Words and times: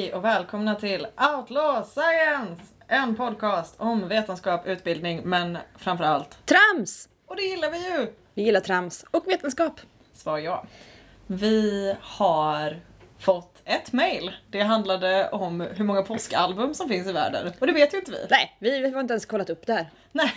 Hej 0.00 0.14
och 0.14 0.24
välkomna 0.24 0.74
till 0.74 1.06
Outlaw 1.36 1.84
Science! 1.84 2.62
En 2.88 3.16
podcast 3.16 3.74
om 3.78 4.08
vetenskap, 4.08 4.66
utbildning, 4.66 5.22
men 5.24 5.58
framförallt, 5.76 6.38
Trams! 6.46 7.08
och 7.26 7.36
det 7.36 7.42
gillar 7.42 7.70
vi 7.70 7.78
ju! 7.78 8.12
Vi 8.34 8.42
gillar 8.42 8.60
trams 8.60 9.04
och 9.10 9.24
vetenskap. 9.26 9.80
Svar 10.12 10.38
ja. 10.38 10.64
Vi 11.26 11.94
har 12.00 12.80
fått 13.18 13.62
ett 13.64 13.92
mail. 13.92 14.32
Det 14.50 14.62
handlade 14.62 15.28
om 15.28 15.60
hur 15.60 15.84
många 15.84 16.02
påskalbum 16.02 16.74
som 16.74 16.88
finns 16.88 17.08
i 17.08 17.12
världen. 17.12 17.52
Och 17.58 17.66
det 17.66 17.72
vet 17.72 17.94
ju 17.94 17.98
inte 17.98 18.10
vi. 18.10 18.26
Nej, 18.30 18.56
vi 18.58 18.90
har 18.90 19.00
inte 19.00 19.12
ens 19.12 19.26
kollat 19.26 19.50
upp 19.50 19.66
det 19.66 19.72
här. 19.72 19.90
Nej. 20.12 20.32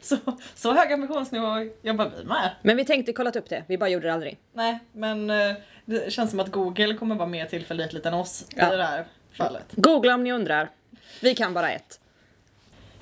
Så, 0.00 0.16
så 0.54 0.72
hög 0.72 0.92
ambitionsnivå 0.92 1.70
jobbar 1.82 2.12
vi 2.18 2.24
med. 2.24 2.50
Men 2.62 2.76
vi 2.76 2.84
tänkte 2.84 3.12
kollat 3.12 3.36
upp 3.36 3.48
det, 3.48 3.64
vi 3.68 3.78
bara 3.78 3.88
gjorde 3.88 4.06
det 4.06 4.12
aldrig. 4.12 4.38
Nej, 4.52 4.78
men 4.92 5.30
eh, 5.30 5.54
det 5.84 6.12
känns 6.12 6.30
som 6.30 6.40
att 6.40 6.50
Google 6.50 6.94
kommer 6.94 7.14
vara 7.14 7.28
mer 7.28 7.46
tillförlitligt 7.46 8.06
än 8.06 8.14
oss 8.14 8.46
Ja. 8.56 8.74
i 8.74 8.76
det 8.76 8.84
här 8.84 9.04
fallet. 9.32 9.64
Googla 9.70 10.14
om 10.14 10.24
ni 10.24 10.32
undrar. 10.32 10.70
Vi 11.22 11.34
kan 11.34 11.54
bara 11.54 11.70
ett. 11.70 12.00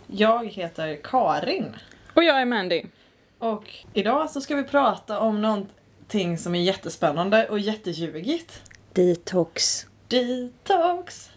Jag 0.07 0.47
heter 0.47 0.99
Karin. 1.03 1.77
Och 2.15 2.25
jag 2.25 2.41
är 2.41 2.45
Mandy. 2.45 2.83
Och 3.39 3.75
idag 3.93 4.31
så 4.31 4.41
ska 4.41 4.57
vi 4.57 4.63
prata 4.65 5.21
om 5.21 5.43
någonting 5.43 6.39
som 6.39 6.55
är 6.55 6.61
jättespännande 6.63 7.49
och 7.49 7.59
jätteljugigt. 7.59 8.63
Detox. 8.93 9.87
Detox! 10.09 11.31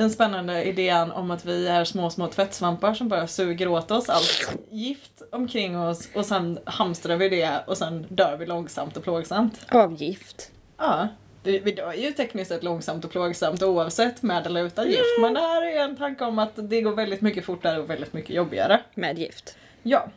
Den 0.00 0.10
spännande 0.10 0.64
idén 0.64 1.12
om 1.12 1.30
att 1.30 1.44
vi 1.44 1.68
är 1.68 1.84
små, 1.84 2.10
små 2.10 2.26
tvättsvampar 2.26 2.94
som 2.94 3.08
bara 3.08 3.26
suger 3.26 3.68
åt 3.68 3.90
oss 3.90 4.08
allt 4.08 4.58
gift 4.70 5.22
omkring 5.32 5.78
oss 5.78 6.08
och 6.14 6.26
sen 6.26 6.58
hamstrar 6.64 7.16
vi 7.16 7.28
det 7.28 7.64
och 7.66 7.78
sen 7.78 8.06
dör 8.08 8.36
vi 8.36 8.46
långsamt 8.46 8.96
och 8.96 9.02
plågsamt. 9.02 9.66
Avgift. 9.70 10.50
Ja, 10.78 11.08
vi, 11.42 11.58
vi 11.58 11.72
dör 11.72 11.92
ju 11.92 12.12
tekniskt 12.12 12.48
sett 12.48 12.62
långsamt 12.62 13.04
och 13.04 13.10
plågsamt 13.10 13.62
oavsett 13.62 14.22
med 14.22 14.46
eller 14.46 14.64
utan 14.64 14.86
gift. 14.86 15.20
Men 15.20 15.34
det 15.34 15.40
här 15.40 15.62
är 15.62 15.84
en 15.84 15.96
tanke 15.96 16.24
om 16.24 16.38
att 16.38 16.52
det 16.56 16.80
går 16.80 16.92
väldigt 16.92 17.20
mycket 17.20 17.44
fortare 17.44 17.80
och 17.80 17.90
väldigt 17.90 18.12
mycket 18.12 18.36
jobbigare. 18.36 18.80
Med 18.94 19.18
gift. 19.18 19.56
Ja. 19.82 20.08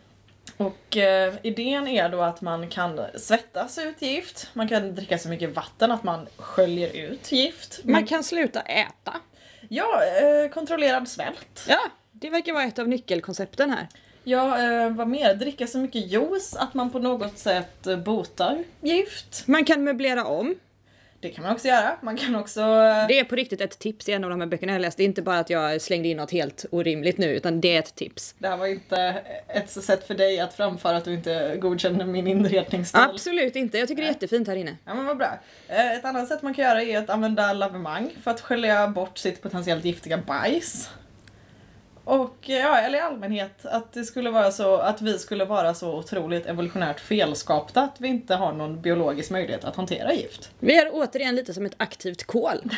Och 0.58 0.98
eh, 0.98 1.34
idén 1.42 1.88
är 1.88 2.10
då 2.10 2.22
att 2.22 2.42
man 2.42 2.68
kan 2.68 3.02
svettas 3.16 3.78
ut 3.78 4.02
gift, 4.02 4.50
man 4.54 4.68
kan 4.68 4.96
dricka 4.96 5.18
så 5.18 5.30
mycket 5.30 5.56
vatten 5.56 5.92
att 5.92 6.04
man 6.04 6.28
sköljer 6.38 6.96
ut 6.96 7.32
gift. 7.32 7.80
Man 7.84 8.08
kan 8.08 8.24
sluta 8.24 8.62
äta. 8.62 9.14
Ja, 9.74 10.02
eh, 10.04 10.50
kontrollerad 10.50 11.08
svält. 11.08 11.66
Ja, 11.68 11.80
det 12.12 12.30
verkar 12.30 12.54
vara 12.54 12.64
ett 12.64 12.80
av 12.80 12.88
nyckelkoncepten 12.88 13.70
här. 13.72 13.88
Ja, 14.24 14.62
eh, 14.62 14.90
vad 14.90 15.08
mer? 15.08 15.36
Dricka 15.36 15.68
så 15.68 15.78
mycket 15.78 16.12
juice 16.12 16.56
att 16.56 16.74
man 16.74 16.90
på 16.90 17.00
något 17.00 17.38
sätt 17.38 17.88
eh, 17.88 17.98
botar 17.98 18.64
gift. 18.82 19.48
Man 19.48 19.66
kan 19.66 19.84
möblera 19.84 20.26
om. 20.26 20.56
Det 21.24 21.30
kan 21.30 21.44
man 21.44 21.54
också 21.54 21.68
göra. 21.68 21.98
Man 22.02 22.18
kan 22.18 22.36
också... 22.36 22.60
eh, 22.62 23.08
Det 23.08 23.20
är 23.20 23.24
på 23.24 23.36
riktigt 23.36 23.62
ett 23.62 23.80
tips 23.80 24.10
i 24.10 24.12
en 24.12 24.24
av 24.24 24.30
de 24.30 24.40
här 24.42 24.48
böckerna 24.48 24.72
jag 24.74 24.82
läst. 24.82 24.98
Det 24.98 25.04
är 25.04 25.06
inte 25.06 25.22
bara 25.22 25.40
att 25.40 25.50
jag 25.50 25.82
slängde 25.82 26.08
in 26.10 26.18
något 26.18 26.32
helt 26.32 26.66
orimligt 26.72 27.18
nu, 27.18 27.28
utan 27.36 27.62
det 27.62 27.76
är 27.76 27.80
ett 27.80 27.96
tips. 27.96 28.36
Det 28.38 28.48
här 28.48 28.58
var 28.58 28.68
inte 28.68 28.98
ett 29.48 29.70
sätt 29.70 30.08
för 30.08 30.14
dig 30.16 30.40
att 30.40 30.54
framföra 30.54 30.98
att 30.98 31.06
du 31.06 31.14
inte 31.14 31.58
godkänner 31.62 32.06
min 32.06 32.28
inredningsstil. 32.28 33.02
Absolut 33.02 33.56
inte, 33.56 33.78
jag 33.78 33.88
tycker 33.88 34.02
det 34.02 34.08
är 34.08 34.14
jättefint 34.14 34.48
här 34.48 34.56
inne. 34.56 34.78
Ja 34.86 34.94
men 34.94 35.06
vad 35.06 35.18
bra. 35.18 35.40
Eh, 35.68 35.92
Ett 35.92 36.06
annat 36.06 36.28
sätt 36.28 36.42
man 36.42 36.54
kan 36.54 36.66
göra 36.66 36.82
är 36.84 36.98
att 36.98 37.10
använda 37.10 37.54
lavemang 37.54 38.10
för 38.24 38.32
att 38.32 38.42
skölja 38.42 38.88
bort 38.88 39.18
sitt 39.18 39.42
potentiellt 39.42 39.86
giftiga 39.86 40.18
bajs. 40.18 40.90
Och 42.04 42.50
eh, 42.50 42.56
ja, 42.56 42.78
eller 42.78 42.98
i 42.98 43.02
allmänhet 43.02 43.66
att 43.66 43.94
det 43.94 44.04
skulle 44.04 44.30
vara 44.30 44.52
så 44.52 44.78
att 44.78 45.02
vi 45.02 45.20
skulle 45.20 45.46
vara 45.46 45.74
så 45.74 45.98
otroligt 45.98 46.46
evolutionärt 46.46 47.00
felskapta 47.00 47.82
att 47.82 47.96
vi 47.98 48.08
inte 48.08 48.36
har 48.36 48.54
någon 48.54 48.82
biologisk 48.82 49.32
möjlighet 49.32 49.66
att 49.66 49.76
hantera 49.76 50.14
gift. 50.14 50.52
Vi 50.60 50.78
är 50.78 50.90
återigen 50.94 51.36
lite 51.36 51.54
som 51.54 51.66
ett 51.66 51.76
aktivt 51.78 52.24
kol. 52.24 52.62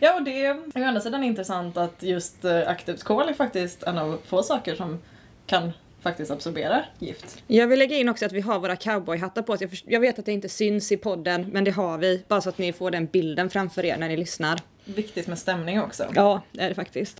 Ja 0.00 0.14
och 0.14 0.22
det 0.22 0.46
är 0.46 0.54
å 0.54 0.84
andra 0.84 1.00
sidan 1.00 1.24
intressant 1.24 1.76
att 1.76 2.02
just 2.02 2.44
eh, 2.44 2.68
aktivt 2.68 3.02
kol 3.02 3.28
är 3.28 3.34
faktiskt 3.34 3.82
en 3.82 3.98
av 3.98 4.18
få 4.26 4.42
saker 4.42 4.74
som 4.74 5.02
kan 5.46 5.72
faktiskt 6.00 6.30
absorbera 6.30 6.84
gift. 6.98 7.42
Jag 7.46 7.66
vill 7.66 7.78
lägga 7.78 7.96
in 7.96 8.08
också 8.08 8.26
att 8.26 8.32
vi 8.32 8.40
har 8.40 8.58
våra 8.58 8.76
cowboyhattar 8.76 9.42
på 9.42 9.52
oss. 9.52 9.60
Jag, 9.60 9.70
jag 9.84 10.00
vet 10.00 10.18
att 10.18 10.26
det 10.26 10.32
inte 10.32 10.48
syns 10.48 10.92
i 10.92 10.96
podden, 10.96 11.46
men 11.52 11.64
det 11.64 11.70
har 11.70 11.98
vi. 11.98 12.22
Bara 12.28 12.40
så 12.40 12.48
att 12.48 12.58
ni 12.58 12.72
får 12.72 12.90
den 12.90 13.06
bilden 13.06 13.50
framför 13.50 13.84
er 13.84 13.96
när 13.96 14.08
ni 14.08 14.16
lyssnar. 14.16 14.60
Viktigt 14.84 15.26
med 15.26 15.38
stämning 15.38 15.80
också. 15.80 16.04
Ja, 16.14 16.42
det 16.52 16.62
är 16.62 16.68
det 16.68 16.74
faktiskt. 16.74 17.18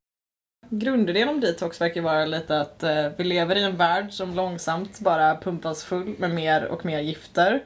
Grundidén 0.71 1.29
om 1.29 1.41
detox 1.41 1.81
verkar 1.81 2.01
vara 2.01 2.25
lite 2.25 2.61
att 2.61 2.83
eh, 2.83 3.07
vi 3.17 3.25
lever 3.25 3.57
i 3.57 3.63
en 3.63 3.77
värld 3.77 4.13
som 4.13 4.35
långsamt 4.35 5.01
bara 5.01 5.37
pumpas 5.37 5.85
full 5.85 6.15
med 6.19 6.31
mer 6.31 6.65
och 6.65 6.85
mer 6.85 7.01
gifter. 7.01 7.63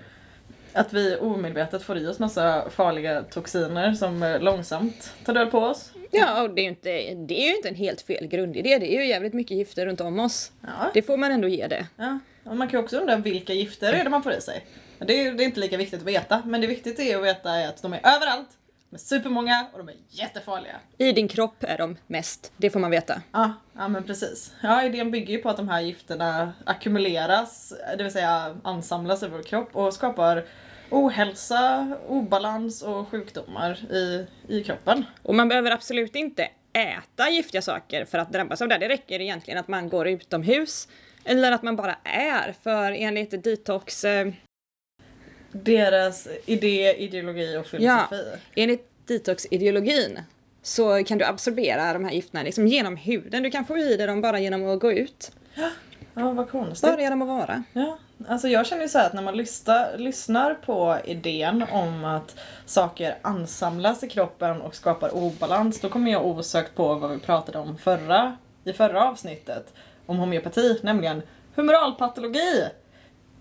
Att 0.72 0.92
vi 0.92 1.16
omedvetet 1.16 1.82
får 1.82 1.98
i 1.98 2.06
oss 2.06 2.18
massa 2.18 2.70
farliga 2.70 3.22
toxiner 3.22 3.92
som 3.92 4.22
eh, 4.22 4.40
långsamt 4.40 5.14
tar 5.24 5.34
död 5.34 5.50
på 5.50 5.58
oss. 5.58 5.92
Ja, 6.10 6.42
och 6.42 6.50
det 6.50 6.60
är 6.60 6.62
ju 6.62 6.68
inte, 6.68 6.90
det 7.14 7.42
är 7.42 7.48
ju 7.48 7.56
inte 7.56 7.68
en 7.68 7.74
helt 7.74 8.00
fel 8.00 8.26
grundidé. 8.26 8.78
Det 8.78 8.96
är 8.96 9.00
ju 9.00 9.06
jävligt 9.06 9.34
mycket 9.34 9.56
gifter 9.56 9.86
runt 9.86 10.00
om 10.00 10.18
oss. 10.18 10.52
Ja. 10.60 10.90
Det 10.94 11.02
får 11.02 11.16
man 11.16 11.32
ändå 11.32 11.48
ge 11.48 11.66
det. 11.66 11.86
Ja. 11.96 12.18
Och 12.44 12.56
man 12.56 12.68
kan 12.68 12.80
ju 12.80 12.84
också 12.84 12.98
undra 12.98 13.16
vilka 13.16 13.52
gifter 13.52 13.92
är 13.92 14.04
det 14.04 14.10
man 14.10 14.22
får 14.22 14.32
i 14.32 14.40
sig. 14.40 14.66
Det 14.98 15.20
är, 15.20 15.32
det 15.32 15.42
är 15.42 15.44
inte 15.44 15.60
lika 15.60 15.76
viktigt 15.76 16.00
att 16.00 16.06
veta, 16.06 16.42
men 16.46 16.60
det 16.60 16.66
viktigt 16.66 17.00
är 17.00 17.16
att 17.16 17.24
veta 17.24 17.50
är 17.50 17.68
att 17.68 17.82
de 17.82 17.92
är 17.92 18.00
överallt, 18.16 18.48
de 18.90 18.96
är 18.96 18.98
supermånga 18.98 19.66
och 19.72 19.78
de 19.78 19.88
är 19.88 19.94
jättefarliga. 20.08 20.76
I 20.98 21.12
din 21.12 21.28
kropp 21.28 21.64
är 21.64 21.78
de 21.78 21.96
mest. 22.06 22.52
Det 22.56 22.70
får 22.70 22.80
man 22.80 22.90
veta. 22.90 23.22
Ja, 23.32 23.52
ja 23.72 23.88
men 23.88 24.04
precis. 24.04 24.54
Ja, 24.62 24.84
idén 24.84 25.10
bygger 25.10 25.34
ju 25.34 25.42
på 25.42 25.48
att 25.48 25.56
de 25.56 25.68
här 25.68 25.80
gifterna 25.80 26.52
ackumuleras, 26.64 27.72
det 27.96 28.02
vill 28.02 28.12
säga 28.12 28.56
ansamlas 28.64 29.22
i 29.22 29.28
vår 29.28 29.42
kropp 29.42 29.76
och 29.76 29.94
skapar 29.94 30.44
ohälsa, 30.90 31.92
obalans 32.08 32.82
och 32.82 33.08
sjukdomar 33.08 33.92
i, 33.92 34.26
i 34.48 34.64
kroppen. 34.64 35.04
Och 35.22 35.34
man 35.34 35.48
behöver 35.48 35.70
absolut 35.70 36.16
inte 36.16 36.48
äta 36.72 37.30
giftiga 37.30 37.62
saker 37.62 38.04
för 38.04 38.18
att 38.18 38.32
drabbas 38.32 38.62
av 38.62 38.68
det. 38.68 38.78
Det 38.78 38.88
räcker 38.88 39.20
egentligen 39.20 39.60
att 39.60 39.68
man 39.68 39.88
går 39.88 40.08
utomhus. 40.08 40.88
Eller 41.24 41.52
att 41.52 41.62
man 41.62 41.76
bara 41.76 41.96
är. 42.04 42.54
För 42.62 42.92
enligt 42.92 43.44
detox... 43.44 44.04
Deras 45.52 46.28
idé, 46.46 46.94
ideologi 46.98 47.56
och 47.56 47.66
filosofi. 47.66 48.24
Enligt 48.54 48.86
detox-ideologin 49.06 50.18
så 50.62 51.04
kan 51.04 51.18
du 51.18 51.24
absorbera 51.24 51.92
de 51.92 52.04
här 52.04 52.12
gifterna 52.12 52.42
liksom 52.42 52.66
genom 52.66 52.96
huden. 52.96 53.42
Du 53.42 53.50
kan 53.50 53.64
få 53.64 53.78
i 53.78 53.96
dig 53.96 54.06
dem 54.06 54.20
bara 54.20 54.40
genom 54.40 54.68
att 54.68 54.80
gå 54.80 54.92
ut. 54.92 55.32
Ja, 56.14 56.32
vad 56.32 56.50
konstigt. 56.50 56.90
Bara 56.90 57.00
genom 57.00 57.22
att 57.22 57.28
vara. 57.28 57.62
Ja, 57.72 57.98
alltså 58.28 58.48
jag 58.48 58.66
känner 58.66 58.82
ju 58.82 58.88
så 58.88 58.98
här 58.98 59.06
att 59.06 59.12
när 59.12 59.22
man 59.22 59.36
lyssnar, 59.36 59.98
lyssnar 59.98 60.54
på 60.54 60.96
idén 61.04 61.64
om 61.72 62.04
att 62.04 62.36
saker 62.66 63.18
ansamlas 63.22 64.04
i 64.04 64.08
kroppen 64.08 64.60
och 64.60 64.74
skapar 64.74 65.14
obalans, 65.14 65.80
då 65.80 65.88
kommer 65.88 66.12
jag 66.12 66.26
osökt 66.26 66.74
på 66.74 66.94
vad 66.94 67.10
vi 67.10 67.18
pratade 67.18 67.58
om 67.58 67.78
förra, 67.78 68.36
i 68.64 68.72
förra 68.72 69.08
avsnittet 69.08 69.74
om 70.06 70.18
homeopati, 70.18 70.78
nämligen 70.82 71.22
humoralpatologi. 71.54 72.64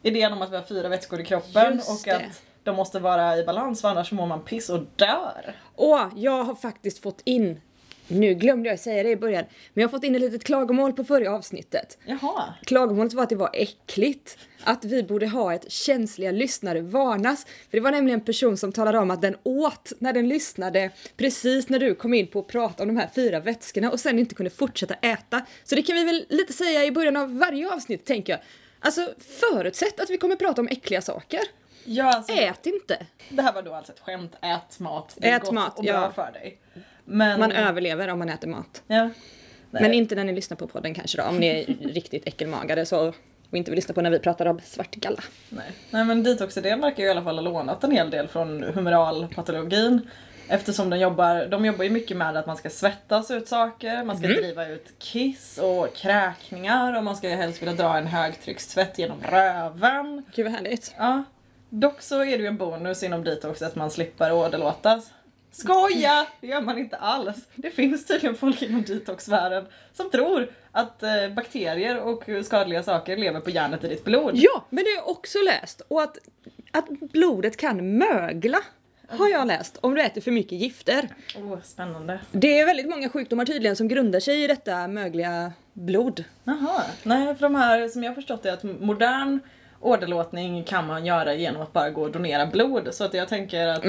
Idén 0.02 0.34
om 0.34 0.42
att 0.42 0.52
vi 0.52 0.56
har 0.56 0.64
fyra 0.64 0.90
vätskor 0.90 1.22
i 1.22 1.26
kroppen 1.26 1.76
Just 1.76 1.90
och 1.90 2.00
det. 2.06 2.16
att 2.16 2.42
de 2.64 2.76
måste 2.76 3.00
vara 3.00 3.38
i 3.38 3.44
balans 3.44 3.82
för 3.82 3.90
annars 3.90 4.12
mår 4.12 4.26
man 4.26 4.42
piss 4.42 4.70
och 4.70 4.80
dör. 4.96 5.56
Och 5.76 6.00
jag 6.16 6.44
har 6.44 6.56
faktiskt 6.56 7.00
fått 7.00 7.22
in, 7.24 7.62
nu 8.08 8.34
glömde 8.34 8.70
jag 8.70 8.80
säga 8.80 9.04
det 9.04 9.09
i 9.09 9.16
början, 9.16 9.46
men 9.74 9.82
jag 9.82 9.88
har 9.88 9.92
fått 9.92 10.04
in 10.04 10.16
ett 10.16 10.22
litet 10.22 10.44
klagomål 10.44 10.94
på 10.94 11.04
förra 11.04 11.32
avsnittet. 11.32 11.98
Jaha. 12.06 12.54
Klagomålet 12.66 13.14
var 13.14 13.24
att 13.24 13.30
det 13.30 13.36
var 13.36 13.50
äckligt. 13.54 14.38
Att 14.64 14.86
vi 14.86 15.04
borde 15.04 15.28
ha 15.28 15.54
ett 15.54 15.72
känsliga 15.72 16.32
lyssnare 16.32 16.82
varnas. 16.82 17.46
För 17.46 17.78
det 17.78 17.79
var 17.79 17.91
nämligen 17.91 18.20
en 18.20 18.26
person 18.26 18.58
som 18.58 18.72
talade 18.72 19.00
om 19.00 19.12
att 19.12 19.22
den 19.22 19.35
åt 19.44 19.91
när 20.00 20.14
den 20.14 20.29
lyssnade 20.29 20.91
precis 21.18 21.70
när 21.70 21.79
du 21.79 21.96
kom 21.96 22.14
in 22.14 22.28
på 22.28 22.40
att 22.40 22.47
prata 22.47 22.84
om 22.84 22.88
de 22.88 22.97
här 22.97 23.09
fyra 23.16 23.40
vätskorna 23.40 23.91
och 23.91 24.00
sen 24.00 24.20
inte 24.20 24.35
kunde 24.35 24.50
fortsätta 24.50 24.94
äta. 24.94 25.46
Så 25.64 25.76
det 25.76 25.82
kan 25.82 25.96
vi 25.96 26.03
väl 26.03 26.26
lite 26.29 26.53
säga 26.53 26.85
i 26.85 26.91
början 26.91 27.16
av 27.16 27.38
varje 27.38 27.73
avsnitt 27.73 28.06
tänker 28.06 28.34
jag. 28.34 28.40
Alltså 28.79 29.14
förutsätt 29.20 29.99
att 29.99 30.09
vi 30.09 30.17
kommer 30.17 30.35
prata 30.35 30.61
om 30.61 30.67
äckliga 30.67 31.02
saker. 31.02 31.40
Ja, 31.85 32.16
alltså, 32.16 32.34
Ät 32.34 32.66
inte. 32.66 33.05
Det 33.29 33.41
här 33.41 33.53
var 33.53 33.61
då 33.61 33.73
alltså 33.73 33.91
ett 33.91 33.99
skämt, 33.99 34.35
ät 34.41 34.79
mat, 34.79 35.16
det 35.17 35.29
är 35.29 35.35
Ät 35.37 35.41
gott 35.41 35.52
mat, 35.52 35.78
och 35.78 35.84
bra 35.84 35.93
ja. 35.93 36.11
för 36.11 36.31
dig. 36.31 36.59
Men, 37.05 37.40
Man 37.40 37.52
överlever 37.52 38.08
om 38.08 38.20
man 38.20 38.29
äter 38.29 38.47
mat. 38.47 38.84
ja. 38.87 39.09
Nej. 39.72 39.81
Men 39.81 39.93
inte 39.93 40.16
när 40.16 40.23
ni 40.23 40.34
lyssnar 40.34 40.58
på 40.58 40.67
podden 40.67 40.93
kanske 40.93 41.22
då, 41.22 41.23
om 41.23 41.37
ni 41.37 41.47
är 41.47 41.66
riktigt 41.93 42.28
äckelmagade 42.28 42.85
så 42.85 43.14
och 43.49 43.58
inte 43.58 43.72
vill 43.72 43.76
lyssna 43.76 43.93
på 43.93 44.02
när 44.02 44.09
vi 44.09 44.20
pratar 44.20 44.46
om 44.46 44.59
svartgalla. 44.64 45.23
Nej. 45.49 45.72
Nej 45.90 46.05
men 46.05 46.23
detoxidén 46.23 46.82
verkar 46.82 47.03
ju 47.03 47.08
i 47.09 47.11
alla 47.11 47.23
fall 47.23 47.35
ha 47.35 47.41
lånat 47.41 47.84
en 47.84 47.91
hel 47.91 48.09
del 48.09 48.28
från 48.28 48.64
humoralpatologin. 48.64 50.09
Eftersom 50.51 50.90
den 50.90 50.99
jobbar, 50.99 51.47
de 51.47 51.66
jobbar 51.66 51.84
ju 51.84 51.90
mycket 51.90 52.17
med 52.17 52.37
att 52.37 52.46
man 52.46 52.57
ska 52.57 52.69
svettas 52.69 53.31
ut 53.31 53.47
saker, 53.47 54.03
man 54.03 54.17
ska 54.17 54.28
driva 54.28 54.67
ut 54.67 54.99
kiss 54.99 55.57
och 55.57 55.96
kräkningar 55.96 56.97
och 56.97 57.03
man 57.03 57.16
ska 57.16 57.29
helst 57.29 57.61
vilja 57.61 57.73
dra 57.73 57.97
en 57.97 58.07
högtryckstvätt 58.07 58.99
genom 58.99 59.22
röven. 59.22 60.25
Gud 60.35 60.46
vad 60.46 60.53
härligt. 60.53 60.93
Ja. 60.97 61.23
Dock 61.69 62.01
så 62.01 62.22
är 62.22 62.37
det 62.37 62.43
ju 62.43 62.46
en 62.46 62.57
bonus 62.57 63.03
inom 63.03 63.23
detox 63.23 63.61
att 63.61 63.75
man 63.75 63.91
slipper 63.91 64.31
åderlåtas. 64.31 65.11
Skoja! 65.51 66.28
Det 66.41 66.47
gör 66.47 66.61
man 66.61 66.78
inte 66.78 66.96
alls. 66.96 67.37
Det 67.55 67.72
finns 67.72 68.05
tydligen 68.05 68.35
folk 68.35 68.61
inom 68.61 68.84
detoxvärlden 68.84 69.66
som 69.93 70.09
tror 70.09 70.49
att 70.72 71.03
eh, 71.03 71.29
bakterier 71.35 71.99
och 71.99 72.23
skadliga 72.46 72.84
saker 72.84 73.17
lever 73.17 73.40
på 73.40 73.49
järnet 73.49 73.84
i 73.84 73.87
ditt 73.87 74.03
blod. 74.03 74.31
Ja, 74.34 74.66
men 74.69 74.84
det 74.84 74.90
har 74.90 74.97
jag 74.97 75.07
också 75.07 75.37
läst. 75.40 75.81
Och 75.87 76.01
att, 76.01 76.17
att 76.72 76.90
blodet 76.90 77.57
kan 77.57 77.97
mögla. 77.97 78.57
Har 79.09 79.29
jag 79.29 79.47
läst, 79.47 79.78
om 79.82 79.96
du 79.96 80.02
äter 80.02 80.22
för 80.22 80.32
mycket 80.32 80.59
gifter. 80.59 81.09
Oh, 81.35 81.58
spännande. 81.64 82.20
Det 82.32 82.59
är 82.59 82.66
väldigt 82.66 82.90
många 82.90 83.09
sjukdomar 83.09 83.46
tydligen 83.46 83.76
som 83.76 83.88
grundar 83.88 84.20
sig 84.20 84.44
i 84.44 84.47
detta 84.47 84.88
mögliga 84.88 85.53
blod. 85.73 86.23
Jaha. 86.44 86.84
Nej, 87.03 87.35
för 87.35 87.41
de 87.41 87.56
här 87.56 87.88
som 87.88 88.03
jag 88.03 88.09
har 88.09 88.16
förstått 88.16 88.46
är 88.46 88.53
att 88.53 88.64
modern 88.64 89.40
åderlåtning 89.82 90.64
kan 90.64 90.88
man 90.88 91.06
göra 91.06 91.34
genom 91.34 91.61
att 91.61 91.73
bara 91.73 91.90
gå 91.90 92.02
och 92.02 92.11
donera 92.11 92.46
blod. 92.46 92.88
Så 92.91 93.03
att 93.03 93.14
jag 93.14 93.28
tänker 93.28 93.67
att 93.67 93.82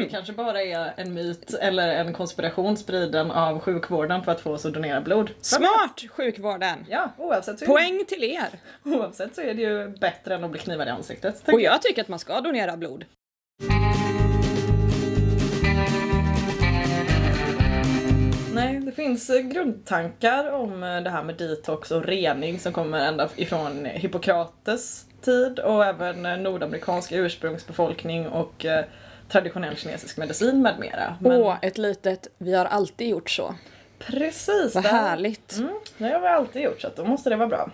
det 0.00 0.08
kanske 0.10 0.32
bara 0.32 0.62
är 0.62 0.92
en 0.96 1.14
myt 1.14 1.54
eller 1.54 1.88
en 1.88 2.12
konspiration 2.12 2.76
spriden 2.76 3.30
av 3.30 3.60
sjukvården 3.60 4.22
för 4.22 4.32
att 4.32 4.40
få 4.40 4.52
oss 4.52 4.66
att 4.66 4.74
donera 4.74 5.00
blod. 5.00 5.30
Smart 5.40 6.04
sjukvården! 6.10 6.86
Ja, 6.88 7.12
oavsett 7.18 7.58
så, 7.58 7.66
Poäng 7.66 8.04
till 8.08 8.24
er! 8.24 8.48
oavsett 8.84 9.34
så 9.34 9.40
är 9.40 9.54
det 9.54 9.62
ju 9.62 9.88
bättre 9.88 10.34
än 10.34 10.44
att 10.44 10.50
bli 10.50 10.60
knivad 10.60 10.88
i 10.88 10.90
ansiktet. 10.90 11.42
Och 11.46 11.60
jag. 11.60 11.74
jag 11.74 11.82
tycker 11.82 12.02
att 12.02 12.08
man 12.08 12.18
ska 12.18 12.40
donera 12.40 12.76
blod. 12.76 13.04
Nej, 18.58 18.80
det 18.80 18.92
finns 18.92 19.30
eh, 19.30 19.40
grundtankar 19.40 20.50
om 20.50 20.82
eh, 20.82 21.00
det 21.00 21.10
här 21.10 21.22
med 21.22 21.34
detox 21.34 21.90
och 21.90 22.04
rening 22.04 22.58
som 22.60 22.72
kommer 22.72 22.98
ända 23.08 23.28
ifrån 23.36 23.84
Hippokrates 23.84 25.06
tid 25.22 25.58
och 25.58 25.84
även 25.84 26.26
eh, 26.26 26.36
nordamerikansk 26.36 27.12
ursprungsbefolkning 27.12 28.28
och 28.28 28.66
traditionell 29.28 29.76
kinesisk 29.76 30.16
medicin 30.16 30.62
med 30.62 30.78
mera. 30.78 31.16
Men 31.20 31.32
Åh, 31.32 31.56
ett 31.62 31.78
litet 31.78 32.28
vi 32.38 32.54
har 32.54 32.64
alltid 32.64 33.08
gjort 33.08 33.30
så. 33.30 33.54
precis, 33.98 34.74
Vad 34.74 34.84
det 34.84 34.88
här- 34.88 35.08
härligt. 35.08 35.56
Mm, 35.58 35.74
det 35.98 36.04
har 36.08 36.20
vi 36.20 36.26
alltid 36.26 36.62
gjort 36.62 36.80
så 36.80 36.86
att 36.86 36.96
då 36.96 37.04
måste 37.04 37.30
det 37.30 37.36
vara 37.36 37.48
bra. 37.48 37.70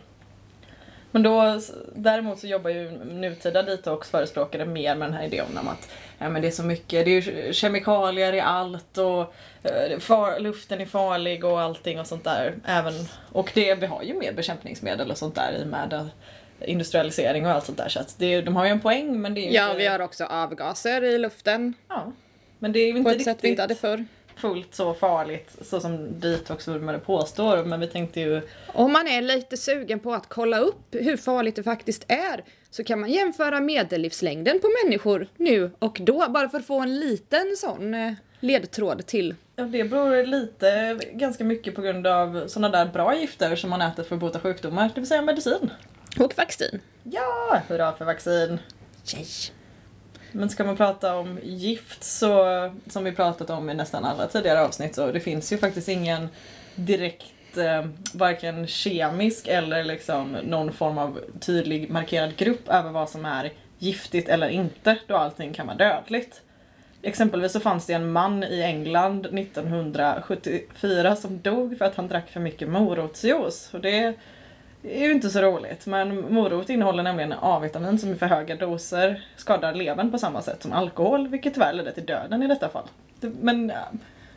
Men 1.11 1.23
då, 1.23 1.61
däremot 1.95 2.39
så 2.39 2.47
jobbar 2.47 2.71
ju 2.71 2.91
nutida 3.05 3.63
detox 3.63 4.11
förespråkare 4.11 4.65
mer 4.67 4.97
med 4.97 5.09
den 5.09 5.17
här 5.19 5.25
idén 5.27 5.59
om 5.61 5.69
att 5.69 5.89
ja, 6.19 6.29
men 6.29 6.43
det 6.43 6.49
är 6.49 6.53
så 6.53 6.63
mycket, 6.63 7.05
det 7.05 7.11
är 7.11 7.53
kemikalier 7.53 8.33
i 8.33 8.41
allt 8.41 8.99
och 8.99 9.35
eh, 9.63 9.99
far, 9.99 10.41
luften 10.41 10.81
är 10.81 10.87
farlig 10.87 11.45
och 11.45 11.61
allting 11.61 12.01
och 12.01 12.07
sånt 12.07 12.25
där. 12.25 12.55
Även, 12.67 12.93
och 13.33 13.51
det, 13.55 13.75
vi 13.75 13.87
har 13.87 14.03
ju 14.03 14.15
mer 14.15 14.33
bekämpningsmedel 14.33 15.11
och 15.11 15.19
sånt 15.19 15.35
där 15.35 15.63
i 15.63 15.65
med 15.65 15.93
eh, 15.93 16.07
industrialisering 16.71 17.47
och 17.47 17.53
allt 17.53 17.65
sånt 17.67 17.79
där. 17.79 17.89
Så 17.89 18.01
att 18.01 18.19
det, 18.19 18.41
de 18.41 18.57
har 18.57 18.65
ju 18.65 18.71
en 18.71 18.81
poäng 18.81 19.21
men 19.21 19.35
det 19.35 19.41
är 19.41 19.51
ju 19.51 19.57
Ja, 19.57 19.67
inte, 19.67 19.79
vi 19.79 19.87
har 19.87 20.01
också 20.01 20.25
avgaser 20.25 21.05
i 21.05 21.19
luften 21.19 21.75
ja, 21.89 22.13
men 22.59 22.73
det 22.73 22.79
är 22.79 22.87
ju 22.87 22.93
på 22.93 22.99
inte 22.99 23.11
ett 23.11 23.25
sätt 23.25 23.39
vi 23.41 23.49
inte 23.49 23.63
hade 23.63 23.75
riktigt 23.75 23.91
förr. 23.91 24.07
Fullt 24.37 24.75
så 24.75 24.95
farligt 24.95 25.57
så 25.63 25.81
som 25.81 26.21
detoxvurmare 26.21 26.99
påstår. 26.99 27.65
Men 27.65 27.81
vi 27.81 27.87
tänkte 27.87 28.21
ju 28.21 28.43
Om 28.67 28.93
man 28.93 29.09
är 29.09 29.23
lite 29.23 29.57
sugen 29.57 30.01
på 30.01 30.15
att 30.15 30.29
kolla 30.29 30.59
upp 30.59 30.85
hur 30.91 31.17
farligt 31.17 31.57
det 31.57 31.63
faktiskt 31.63 32.05
är 32.09 32.45
så 32.71 32.85
kan 32.85 33.01
man 33.01 33.11
jämföra 33.11 33.61
medellivslängden 33.61 34.61
på 34.61 34.71
människor 34.85 35.29
nu 35.37 35.71
och 35.79 35.99
då, 36.01 36.29
bara 36.29 36.49
för 36.49 36.59
att 36.59 36.67
få 36.67 36.81
en 36.81 37.01
liten 37.01 37.57
sån 37.57 37.95
eh, 37.95 38.13
ledtråd 38.41 39.07
till. 39.07 39.35
Ja, 39.57 39.65
det 39.65 39.85
beror 39.85 40.27
lite, 40.27 40.99
ganska 41.13 41.45
mycket 41.45 41.75
på 41.75 41.83
grund 41.83 42.07
av 42.07 42.49
sådana 42.49 42.79
där 42.79 42.93
bra 42.93 43.17
gifter 43.17 43.57
som 43.57 43.71
man 43.71 43.81
äter 43.81 44.03
för 44.03 44.15
att 44.15 44.21
bota 44.21 44.41
sjukdomar, 44.41 44.91
det 44.95 45.01
vill 45.01 45.09
säga 45.09 45.23
medicin. 45.23 45.71
Och 46.19 46.35
vaccin. 46.37 46.81
Ja, 47.03 47.63
hurra 47.69 47.93
för 47.93 48.05
vaccin! 48.05 48.59
Yay. 49.15 49.25
Men 50.35 50.51
ska 50.51 50.65
man 50.65 50.77
prata 50.77 51.17
om 51.17 51.39
gift 51.43 52.05
så, 52.05 52.45
som 52.87 53.05
vi 53.05 53.13
pratat 53.13 53.51
om 53.51 53.71
i 53.71 53.75
nästan 53.75 54.05
alla 54.05 54.27
tidigare 54.27 54.61
avsnitt, 54.61 54.95
så 54.95 55.13
det 55.13 55.21
finns 55.21 55.53
ju 55.53 55.59
faktiskt 55.59 55.89
ingen 55.89 56.29
direkt 56.75 57.57
eh, 57.57 57.85
varken 58.13 58.67
kemisk 58.67 59.49
eller 59.49 59.85
liksom 59.85 60.33
någon 60.33 60.73
form 60.73 60.99
av 60.99 61.21
tydlig 61.41 61.91
markerad 61.91 62.37
grupp 62.37 62.69
över 62.69 62.91
vad 62.91 63.11
som 63.11 63.25
är 63.25 63.53
giftigt 63.79 64.29
eller 64.29 64.49
inte, 64.49 64.99
då 65.07 65.17
allting 65.17 65.53
kan 65.53 65.67
vara 65.67 65.77
dödligt. 65.77 66.43
Exempelvis 67.03 67.53
så 67.53 67.61
fanns 67.61 67.87
det 67.87 67.93
en 67.93 68.13
man 68.13 68.45
i 68.45 68.63
England 68.63 69.27
1974 69.27 71.17
som 71.17 71.41
dog 71.41 71.79
för 71.79 71.85
att 71.85 71.95
han 71.95 72.09
drack 72.09 72.31
för 72.31 72.41
mycket 72.41 72.69
morotsjuice. 72.69 73.75
Och 73.75 73.81
det 73.81 74.15
är 74.85 75.07
ju 75.07 75.13
inte 75.13 75.31
så 75.31 75.41
roligt. 75.41 75.87
Men 75.87 76.35
morot 76.35 76.71
innehåller 76.71 77.03
nämligen 77.03 77.35
A-vitamin 77.41 77.99
som 77.99 78.13
i 78.13 78.15
för 78.15 78.27
höga 78.27 78.57
doser 78.57 79.29
skadar 79.37 79.75
levern 79.75 80.11
på 80.11 80.19
samma 80.19 80.43
sätt 80.43 80.63
som 80.63 80.73
alkohol, 80.73 81.29
vilket 81.29 81.55
tyvärr 81.55 81.73
ledde 81.73 81.93
till 81.93 82.07
döden 82.07 82.43
i 82.43 82.47
detta 82.47 82.69
fall. 82.69 82.89
Det, 83.21 83.31
men, 83.41 83.69
ja, 83.71 83.85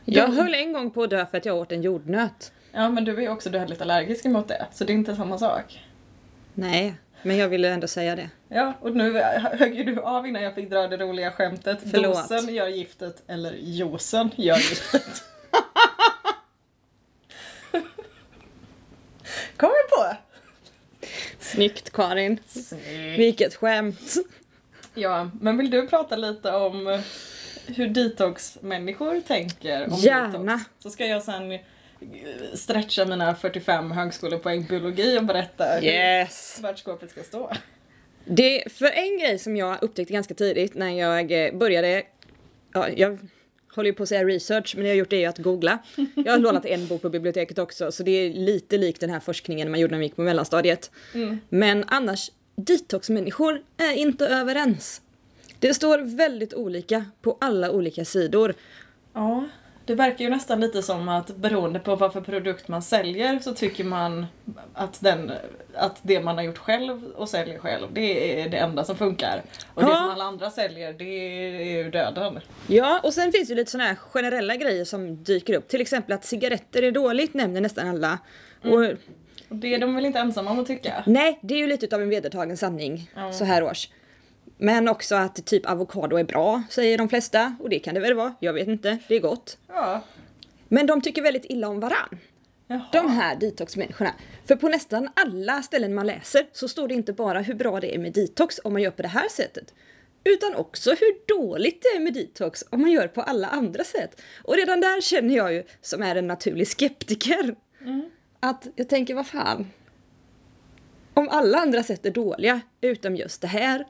Jag 0.06 0.28
höll 0.28 0.54
en 0.54 0.74
gång 0.74 0.92
på 0.92 1.04
att 1.04 1.10
dö 1.10 1.26
för 1.26 1.38
att 1.38 1.46
jag 1.46 1.58
åt 1.58 1.72
en 1.72 1.82
jordnöt. 1.82 2.52
ja, 2.72 2.90
men 2.90 3.06
du 3.06 3.18
är 3.18 3.22
ju 3.22 3.30
också 3.30 3.50
dödligt 3.50 3.82
allergisk 3.82 4.26
emot 4.26 4.48
det, 4.48 4.66
så 4.74 4.84
det 4.84 4.94
är 4.94 4.96
inte 4.96 5.16
samma 5.16 5.38
sak. 5.38 5.84
Nej, 6.54 6.94
men 7.22 7.38
jag 7.38 7.50
ville 7.50 7.70
ändå 7.70 7.88
säga 7.88 8.16
det. 8.16 8.30
Ja, 8.48 8.74
och 8.82 8.96
nu 8.96 9.20
högg 9.54 9.76
ju 9.76 9.84
du 9.84 10.02
av 10.02 10.28
innan 10.28 10.44
jag 10.44 10.56
fick 10.56 10.70
dra 10.70 10.88
det 10.88 10.98
roliga 10.98 11.32
skämtet. 11.32 11.80
Förlåt. 11.92 12.30
Dosen 12.30 12.56
gör 12.56 12.68
giftet, 12.68 13.24
eller 13.28 13.54
juicen 13.54 14.32
gör 14.36 14.56
giftet. 14.58 15.24
Kom 19.58 19.70
jag 19.70 19.90
på! 19.90 20.18
Snyggt 21.54 21.90
Karin. 21.94 22.40
Snyggt. 22.48 23.20
Vilket 23.20 23.56
skämt. 23.56 24.14
Ja, 24.96 25.30
men 25.42 25.58
vill 25.58 25.70
du 25.72 25.88
prata 25.88 26.16
lite 26.16 26.52
om 26.52 27.02
hur 27.66 27.88
detox-människor 27.88 29.22
tänker 29.22 29.88
om 29.94 30.00
Gärna. 30.00 30.52
detox? 30.54 30.64
Så 30.80 30.90
ska 30.90 31.06
jag 31.06 31.24
sen 31.24 31.60
stretcha 32.54 33.06
mina 33.06 33.36
45 33.36 33.92
högskolepoäng 33.92 34.66
biologi 34.70 35.18
och 35.20 35.24
berätta 35.26 35.84
Yes. 35.84 36.54
hur 36.58 36.64
världsskåpet 36.64 37.10
ska 37.12 37.24
stå. 37.24 37.52
Det, 38.26 38.64
för 38.74 38.86
en 38.86 39.18
grej 39.20 39.40
som 39.40 39.56
jag 39.58 39.78
upptäckte 39.84 40.14
ganska 40.14 40.34
tidigt 40.34 40.74
när 40.76 40.90
jag 41.00 41.32
eh, 41.46 41.54
började, 41.54 42.04
ja, 42.74 42.90
jag 42.90 43.20
håller 43.78 43.90
ju 43.90 43.94
på 43.94 44.04
att 44.04 44.10
säga 44.10 44.24
research, 44.24 44.74
men 44.76 44.84
det 44.84 44.90
jag 44.90 44.96
har 44.96 45.00
gjort 45.00 45.14
är 45.14 45.18
ju 45.18 45.26
att 45.26 45.38
googla. 45.38 45.80
Jag 46.16 46.32
har 46.32 46.40
lånat 46.40 46.66
en 46.66 46.88
bok 46.88 47.02
på 47.02 47.10
biblioteket 47.10 47.60
också, 47.60 47.92
så 47.92 48.04
det 48.04 48.12
är 48.12 48.34
lite 48.34 48.78
likt 48.78 49.02
den 49.02 49.10
här 49.10 49.20
forskningen 49.20 49.72
man 49.72 49.80
gjorde 49.80 49.92
när 49.92 49.98
man 49.98 50.04
gick 50.04 50.16
på 50.16 50.22
mellanstadiet. 50.22 50.92
Men 51.50 51.84
annars, 51.88 52.32
detox-människor 52.56 53.62
är 53.78 53.94
inte 53.94 54.28
överens. 54.28 55.02
Det 55.60 55.74
står 55.74 56.18
väldigt 56.18 56.54
olika 56.54 57.06
på 57.22 57.38
alla 57.42 57.72
olika 57.72 58.06
sidor. 58.06 58.54
Ja, 59.14 59.46
det 59.88 59.96
verkar 59.96 60.26
ju 60.26 60.30
nästan 60.30 60.60
lite 60.60 60.82
som 60.82 61.10
att 61.10 61.36
beroende 61.36 61.80
på 61.80 61.96
vad 61.96 62.14
för 62.14 62.22
produkt 62.22 62.68
man 62.68 62.82
säljer 62.82 63.40
så 63.40 63.54
tycker 63.54 63.84
man 63.84 64.26
att, 64.74 65.02
den, 65.02 65.32
att 65.76 66.00
det 66.02 66.20
man 66.20 66.36
har 66.36 66.44
gjort 66.44 66.58
själv 66.58 67.06
och 67.16 67.30
säljer 67.30 67.60
själv, 67.60 67.88
det 67.94 68.42
är 68.42 68.50
det 68.50 68.58
enda 68.58 68.84
som 68.84 68.96
funkar. 68.98 69.42
Och 69.74 69.84
det 69.84 69.90
Ja. 69.90 69.96
som 69.96 70.10
alla 70.10 70.24
andra 70.24 70.50
säljer, 70.50 70.94
det 70.94 71.04
är 71.04 71.64
ju 71.84 71.90
döden. 71.92 72.40
Ja, 72.68 73.00
och 73.04 73.14
sen 73.14 73.32
finns 73.32 73.48
det 73.48 73.52
ju 73.54 73.56
lite 73.56 73.72
sådana 73.72 73.90
här 73.90 73.96
generella 73.96 74.56
grejer 74.56 74.86
som 74.86 75.24
dyker 75.24 75.54
upp. 75.54 75.68
Till 75.68 75.82
exempel 75.82 76.14
att 76.14 76.26
cigaretter 76.26 76.84
är 76.84 76.92
dåligt, 76.92 77.34
nämner 77.34 77.62
nästan 77.62 77.88
alla. 77.90 78.20
Och 78.64 78.84
Och 79.50 79.56
det 79.56 79.74
är 79.74 79.80
de 79.80 79.96
väl 79.96 80.06
inte 80.06 80.20
ensamma 80.20 80.52
om 80.52 80.60
att 80.60 80.68
tycka? 80.68 81.04
Nej, 81.06 81.40
det 81.42 81.54
är 81.54 81.58
ju 81.58 81.68
lite 81.68 81.96
av 81.96 82.02
en 82.02 82.10
vedertagen 82.10 82.58
sanning 82.58 83.12
så 83.34 83.46
här 83.46 83.64
års. 83.64 83.90
Men 84.58 84.88
också 84.88 85.16
att 85.16 85.46
typ 85.46 85.66
avokado 85.66 86.18
är 86.18 86.24
bra, 86.24 86.64
säger 86.70 86.98
de 86.98 87.10
flesta. 87.10 87.56
Och 87.60 87.70
det 87.70 87.80
kan 87.80 87.94
det 87.94 88.00
väl 88.00 88.14
vara, 88.14 88.36
jag 88.40 88.54
vet 88.54 88.68
inte, 88.68 88.98
det 89.08 89.16
är 89.16 89.20
gott. 89.20 89.58
Ja. 89.68 90.02
Men 90.68 90.88
de 90.88 91.02
tycker 91.02 91.22
väldigt 91.22 91.46
illa 91.46 91.68
om 91.68 91.80
varann. 91.80 92.20
Jaha. 92.68 92.86
De 92.92 93.12
här 93.12 93.36
detox-människorna. 93.36 94.14
För 94.46 94.56
på 94.56 94.70
nästan 94.70 95.10
alla 95.14 95.62
ställen 95.62 95.94
man 95.94 96.08
läser 96.08 96.48
så 96.54 96.68
står 96.68 96.88
det 96.88 96.94
inte 96.94 97.14
bara 97.14 97.42
hur 97.42 97.54
bra 97.54 97.80
det 97.80 97.96
är 97.96 98.00
med 98.00 98.14
detox 98.14 98.60
om 98.64 98.74
man 98.74 98.82
gör 98.82 98.92
på 98.92 99.02
det 99.02 99.08
här 99.08 99.30
sättet. 99.30 99.74
Utan 100.24 100.56
också 100.56 100.90
hur 100.90 101.38
dåligt 101.38 101.82
det 101.82 101.88
är 101.88 102.00
med 102.00 102.14
detox 102.14 102.64
om 102.70 102.82
man 102.82 102.92
gör 102.92 103.08
på 103.08 103.22
alla 103.22 103.48
andra 103.48 103.84
sätt. 103.84 104.22
Och 104.44 104.56
redan 104.56 104.82
där 104.82 105.02
känner 105.02 105.36
jag 105.36 105.54
ju, 105.54 105.64
som 105.82 106.04
är 106.04 106.16
en 106.16 106.28
naturlig 106.28 106.68
skeptiker, 106.68 107.56
att 108.40 108.68
jag 108.76 108.90
tänker 108.90 109.16
vad 109.16 109.28
fan. 109.28 109.72
Om 111.14 111.30
alla 111.30 111.58
andra 111.58 111.84
sätt 111.84 112.06
är 112.06 112.12
dåliga, 112.12 112.62
utom 112.82 113.16
just 113.16 113.42
det 113.42 113.48
här, 113.48 113.86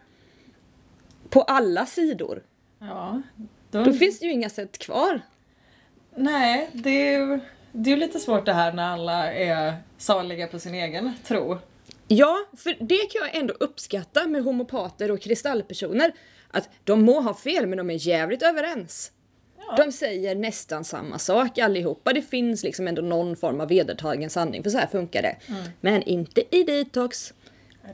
på 1.30 1.42
alla 1.42 1.86
sidor, 1.86 2.44
Ja. 2.80 3.22
Då, 3.72 3.84
då 3.84 3.94
finns 3.94 4.20
det 4.20 4.26
ju 4.26 4.32
inga 4.32 4.50
sätt 4.50 4.78
kvar. 4.78 5.22
Nej, 6.16 6.70
det 6.74 6.90
är 6.90 7.20
ju 7.20 7.40
det 7.72 7.92
är 7.92 7.98
lite 7.98 8.20
svårt 8.20 8.46
det 8.46 8.54
här 8.54 8.74
när 8.74 8.84
alla 8.84 9.34
är 9.34 9.74
saliga 9.98 10.48
på 10.48 10.60
sin 10.60 10.74
egen 10.74 11.14
tro. 11.24 11.58
Ja, 12.08 12.38
för 12.58 12.78
det 12.80 12.98
kan 12.98 13.22
jag 13.22 13.36
ändå 13.36 13.54
uppskatta 13.60 14.28
med 14.28 14.44
homopater 14.44 15.12
och 15.12 15.22
kristallpersoner. 15.22 16.12
Att 16.52 16.70
de 16.84 17.02
må 17.02 17.22
ha 17.22 17.34
fel, 17.34 17.68
men 17.68 17.78
de 17.78 17.90
är 17.90 18.08
jävligt 18.08 18.44
överens. 18.44 19.12
De 19.78 19.92
säger 19.92 20.36
nästan 20.36 20.84
samma 20.84 21.20
sak 21.20 21.58
allihopa. 21.58 22.14
Det 22.14 22.22
finns 22.22 22.64
liksom 22.64 22.88
ändå 22.88 23.02
någon 23.02 23.36
form 23.36 23.62
av 23.62 23.68
vedertagen 23.68 24.30
sanning, 24.30 24.64
för 24.64 24.70
så 24.70 24.78
här 24.78 24.88
funkar 24.88 25.22
det. 25.22 25.36
Men 25.82 26.04
inte 26.04 26.56
i 26.56 26.64
detox. 26.64 27.34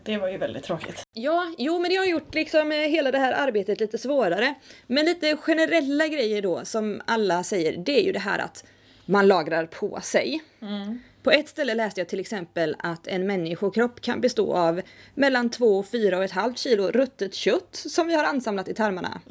Det 0.03 0.17
var 0.17 0.29
ju 0.29 0.37
väldigt 0.37 0.63
tråkigt. 0.63 1.03
Ja, 1.13 1.53
jo 1.57 1.79
men 1.79 1.89
det 1.89 1.95
har 1.95 2.05
gjort 2.05 2.35
liksom 2.35 2.71
eh, 2.71 2.77
hela 2.77 3.11
det 3.11 3.17
här 3.17 3.33
arbetet 3.47 3.79
lite 3.79 3.97
svårare. 3.97 4.53
Men 4.87 5.05
lite 5.05 5.37
generella 5.37 6.07
grejer 6.07 6.41
då 6.41 6.65
som 6.65 7.01
alla 7.05 7.43
säger, 7.43 7.77
det 7.77 7.99
är 8.01 8.03
ju 8.03 8.11
det 8.11 8.19
här 8.19 8.39
att 8.39 8.65
man 9.05 9.27
lagrar 9.27 9.65
på 9.65 9.99
sig. 10.01 10.43
På 11.23 11.31
ett 11.31 11.49
ställe 11.49 11.73
läste 11.75 12.01
jag 12.01 12.07
till 12.07 12.19
exempel 12.19 12.75
att 12.79 13.07
en 13.07 13.27
människokropp 13.27 14.01
kan 14.01 14.21
bestå 14.21 14.53
av 14.53 14.81
mellan 15.15 15.49
2 15.49 15.77
och 15.77 15.85
4,5 15.85 16.55
kilo 16.55 16.91
ruttet 16.91 17.33
kött 17.33 17.69
som 17.71 18.07
vi 18.07 18.15
har 18.15 18.23
ansamlat 18.23 18.67
i 18.67 18.73
tarmarna. 18.73 19.21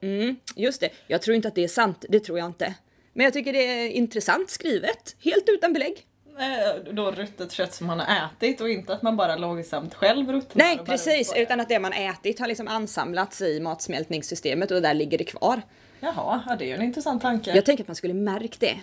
Mm, 0.00 0.36
just 0.56 0.80
det, 0.80 0.90
jag 1.06 1.22
tror 1.22 1.36
inte 1.36 1.48
att 1.48 1.54
det 1.54 1.64
är 1.64 1.68
sant, 1.68 2.04
det 2.08 2.20
tror 2.20 2.38
jag 2.38 2.46
inte. 2.46 2.74
Men 3.12 3.24
jag 3.24 3.32
tycker 3.32 3.52
det 3.52 3.66
är 3.66 3.88
intressant 3.88 4.50
skrivet, 4.50 5.16
helt 5.24 5.48
utan 5.48 5.72
belägg. 5.72 6.05
Eh, 6.38 6.92
Då 6.92 7.10
ruttet 7.10 7.52
kött 7.52 7.74
som 7.74 7.86
man 7.86 8.00
har 8.00 8.26
ätit 8.26 8.60
och 8.60 8.68
inte 8.70 8.92
att 8.92 9.02
man 9.02 9.16
bara 9.16 9.36
långsamt 9.36 9.94
själv 9.94 10.32
ruttnar. 10.32 10.64
Nej, 10.64 10.78
precis, 10.84 11.32
utan 11.36 11.60
att 11.60 11.68
det 11.68 11.78
man 11.78 11.92
ätit 11.92 12.38
har 12.40 12.46
liksom 12.46 12.68
ansamlats 12.68 13.40
i 13.42 13.60
matsmältningssystemet 13.60 14.70
och 14.70 14.82
där 14.82 14.94
ligger 14.94 15.18
det 15.18 15.24
kvar. 15.24 15.62
Jaha, 16.00 16.42
ja, 16.46 16.56
det 16.56 16.64
är 16.64 16.68
ju 16.68 16.74
en 16.74 16.82
intressant 16.82 17.22
tanke. 17.22 17.54
Jag 17.54 17.64
tänker 17.64 17.84
att 17.84 17.88
man 17.88 17.96
skulle 17.96 18.14
märkt 18.14 18.60
det. 18.60 18.78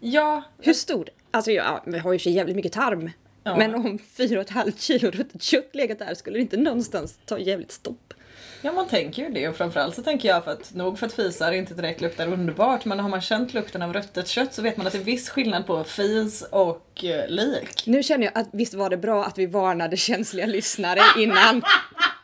Ja, 0.00 0.42
Hur 0.58 0.72
stor? 0.72 1.08
Alltså 1.30 1.50
ja, 1.50 1.82
vi 1.86 1.98
har 1.98 2.12
ju 2.12 2.18
för 2.18 2.30
jävligt 2.30 2.56
mycket 2.56 2.72
tarm. 2.72 3.10
Ja. 3.44 3.56
Men 3.56 3.74
om 3.74 3.98
4,5 3.98 4.72
kilo 4.78 5.10
ruttet 5.10 5.42
kött 5.42 5.70
legat 5.72 5.98
där 5.98 6.14
skulle 6.14 6.36
det 6.38 6.42
inte 6.42 6.56
någonstans 6.56 7.18
ta 7.24 7.38
jävligt 7.38 7.72
stopp. 7.72 8.14
Ja, 8.62 8.72
man 8.72 8.88
tänker 8.88 9.22
ju 9.22 9.28
det 9.28 9.48
och 9.48 9.56
framförallt 9.56 9.94
så 9.94 10.02
tänker 10.02 10.28
jag 10.28 10.44
för 10.44 10.50
att 10.50 10.74
nog 10.74 10.98
för 10.98 11.06
att 11.06 11.12
fisar 11.12 11.52
inte 11.52 11.74
direkt 11.74 12.00
luktar 12.00 12.32
underbart 12.32 12.84
men 12.84 13.00
har 13.00 13.08
man 13.08 13.20
känt 13.20 13.54
lukten 13.54 13.82
av 13.82 13.92
ruttet 13.92 14.28
kött 14.28 14.54
så 14.54 14.62
vet 14.62 14.76
man 14.76 14.86
att 14.86 14.92
det 14.92 14.98
är 14.98 15.04
viss 15.04 15.30
skillnad 15.30 15.66
på 15.66 15.84
fis 15.84 16.42
och 16.50 17.04
eh, 17.04 17.28
lik. 17.28 17.86
Nu 17.86 18.02
känner 18.02 18.24
jag 18.24 18.38
att 18.38 18.48
visst 18.52 18.74
var 18.74 18.90
det 18.90 18.96
bra 18.96 19.24
att 19.24 19.38
vi 19.38 19.46
varnade 19.46 19.96
känsliga 19.96 20.46
lyssnare 20.46 21.00
innan. 21.18 21.62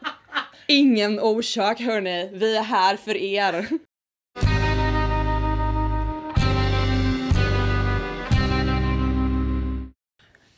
Ingen 0.67 1.21
orsak 1.21 1.81
hörni, 1.81 2.31
vi 2.33 2.57
är 2.57 2.63
här 2.63 2.97
för 2.97 3.17
er. 3.17 3.69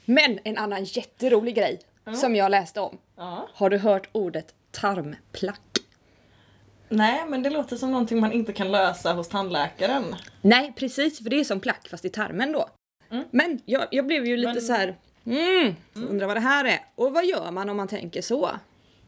Men 0.05 0.39
en 0.45 0.59
annan 0.59 0.85
jätterolig 0.85 1.55
grej 1.55 1.81
som 2.15 2.37
jag 2.37 2.51
läste 2.51 2.81
om. 2.81 2.99
Ja. 3.17 3.49
Har 3.55 3.71
du 3.71 3.79
hört 3.79 4.09
ordet 4.13 4.55
tarmplack? 4.71 5.66
Nej, 6.89 7.25
men 7.29 7.43
det 7.43 7.51
låter 7.51 7.77
som 7.77 7.91
någonting 7.91 8.21
man 8.21 8.33
inte 8.33 8.53
kan 8.53 8.73
lösa 8.73 9.13
hos 9.13 9.29
tandläkaren. 9.29 10.17
Nej, 10.43 10.73
precis, 10.77 11.23
för 11.23 11.31
det 11.31 11.41
är 11.41 11.45
som 11.45 11.61
plack 11.61 11.89
fast 11.89 12.05
i 12.05 12.09
tarmen 12.09 12.53
då. 12.53 12.69
Men 13.31 13.61
jag, 13.65 13.87
jag 13.91 14.07
blev 14.07 14.27
ju 14.27 14.37
lite 14.37 14.53
Men- 14.53 14.63
så 14.63 14.73
här. 14.73 14.97
Mm, 15.27 15.75
undrar 15.95 16.27
vad 16.27 16.37
det 16.37 16.41
här 16.41 16.65
är. 16.65 16.79
Och 16.95 17.13
vad 17.13 17.25
gör 17.27 17.51
man 17.51 17.71
om 17.71 17.77
man 17.77 17.89
tänker 17.89 18.23
så? 18.23 18.51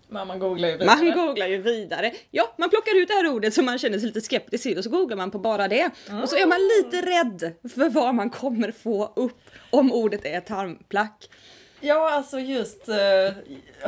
Men 0.09 0.27
man 0.27 0.39
googlar 0.39 0.69
ju 0.69 0.77
vidare. 0.77 0.97
Man 0.97 1.13
googlar 1.27 1.47
ju 1.47 1.63
vidare. 1.63 2.13
Ja, 2.31 2.55
man 2.59 2.71
plockar 2.71 2.97
ut 3.03 3.09
det 3.09 3.15
här 3.15 3.27
ordet 3.27 3.55
som 3.55 3.65
man 3.65 3.79
känner 3.79 3.99
sig 3.99 4.07
lite 4.07 4.21
skeptisk 4.21 4.63
till 4.63 4.79
och 4.79 4.85
så 4.85 4.91
googlar 4.91 5.17
man 5.17 5.31
på 5.31 5.39
bara 5.39 5.69
det. 5.69 5.91
Och 6.23 6.29
så 6.29 6.37
är 6.37 6.47
man 6.47 6.59
lite 6.61 7.07
rädd 7.11 7.53
för 7.75 7.89
vad 7.91 8.15
man 8.15 8.31
kommer 8.31 8.73
få 8.73 9.13
upp 9.17 9.41
om 9.71 9.93
ordet 9.93 10.25
är 10.25 10.41
tarmplack. 10.41 11.29
Ja, 11.81 12.11
alltså 12.11 12.39
just 12.39 12.89
eh, 12.89 12.97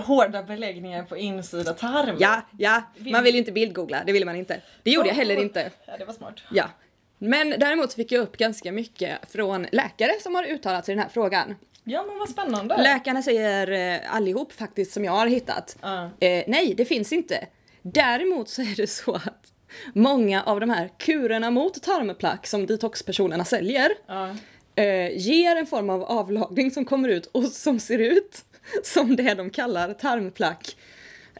hårda 0.03 0.43
beläggningar 0.43 1.03
på 1.03 1.17
insida 1.17 1.73
tarm. 1.73 2.17
Ja, 2.21 2.43
ja, 2.59 2.83
man 2.97 3.25
vill 3.25 3.37
inte 3.37 3.53
bildgoogla, 3.53 4.03
det 4.07 4.13
vill 4.13 4.25
man 4.25 4.37
inte. 4.37 4.61
Det 4.83 4.91
gjorde 4.91 5.09
jag 5.09 5.15
heller 5.15 5.37
inte. 5.37 5.71
Ja, 5.87 5.97
det 5.99 6.05
var 6.05 6.13
smart. 6.13 6.35
Ja. 6.51 6.71
Men 7.19 7.51
däremot 7.51 7.95
fick 7.95 8.13
jag 8.13 8.23
upp 8.23 8.37
ganska 8.37 8.73
mycket 8.73 9.33
från 9.33 9.67
läkare 9.73 10.13
som 10.21 10.35
har 10.35 10.45
uttalat 10.45 10.85
sig 10.85 10.93
i 10.93 10.95
den 10.97 11.03
här 11.03 11.11
frågan. 11.11 11.55
Ja, 11.85 12.05
men 12.09 12.19
vad 12.19 12.29
spännande. 12.29 12.83
Läkarna 12.83 13.23
säger 13.23 13.71
eh, 13.95 14.15
allihop 14.15 14.53
faktiskt 14.53 14.93
som 14.93 15.05
jag 15.05 15.13
har 15.13 15.27
hittat. 15.27 15.77
Ja. 15.83 16.05
Eh, 16.21 16.45
nej, 16.47 16.75
det 16.77 16.85
finns 16.85 17.13
inte. 17.13 17.47
Däremot 17.83 18.49
så 18.49 18.63
är 18.63 18.77
det 18.77 18.87
så 18.87 19.15
att 19.15 19.53
många 19.95 20.43
av 20.43 20.61
de 20.61 20.71
här 20.71 20.91
kurerna 20.99 21.51
mot 21.51 21.83
tarmplack 21.83 22.47
som 22.47 22.67
detoxpersonerna 22.67 23.45
säljer 23.45 23.91
Ja. 24.07 24.37
Eh, 24.81 25.17
ger 25.17 25.57
en 25.57 25.67
form 25.67 25.91
av 25.91 26.03
avlagring 26.03 26.71
som 26.71 26.85
kommer 26.85 27.09
ut 27.09 27.27
och 27.27 27.45
som 27.45 27.81
ser 27.81 27.99
ut 27.99 28.45
som 28.83 29.17
det 29.17 29.35
de 29.35 29.51
kallar 29.51 29.93
tarmplack. 29.95 30.77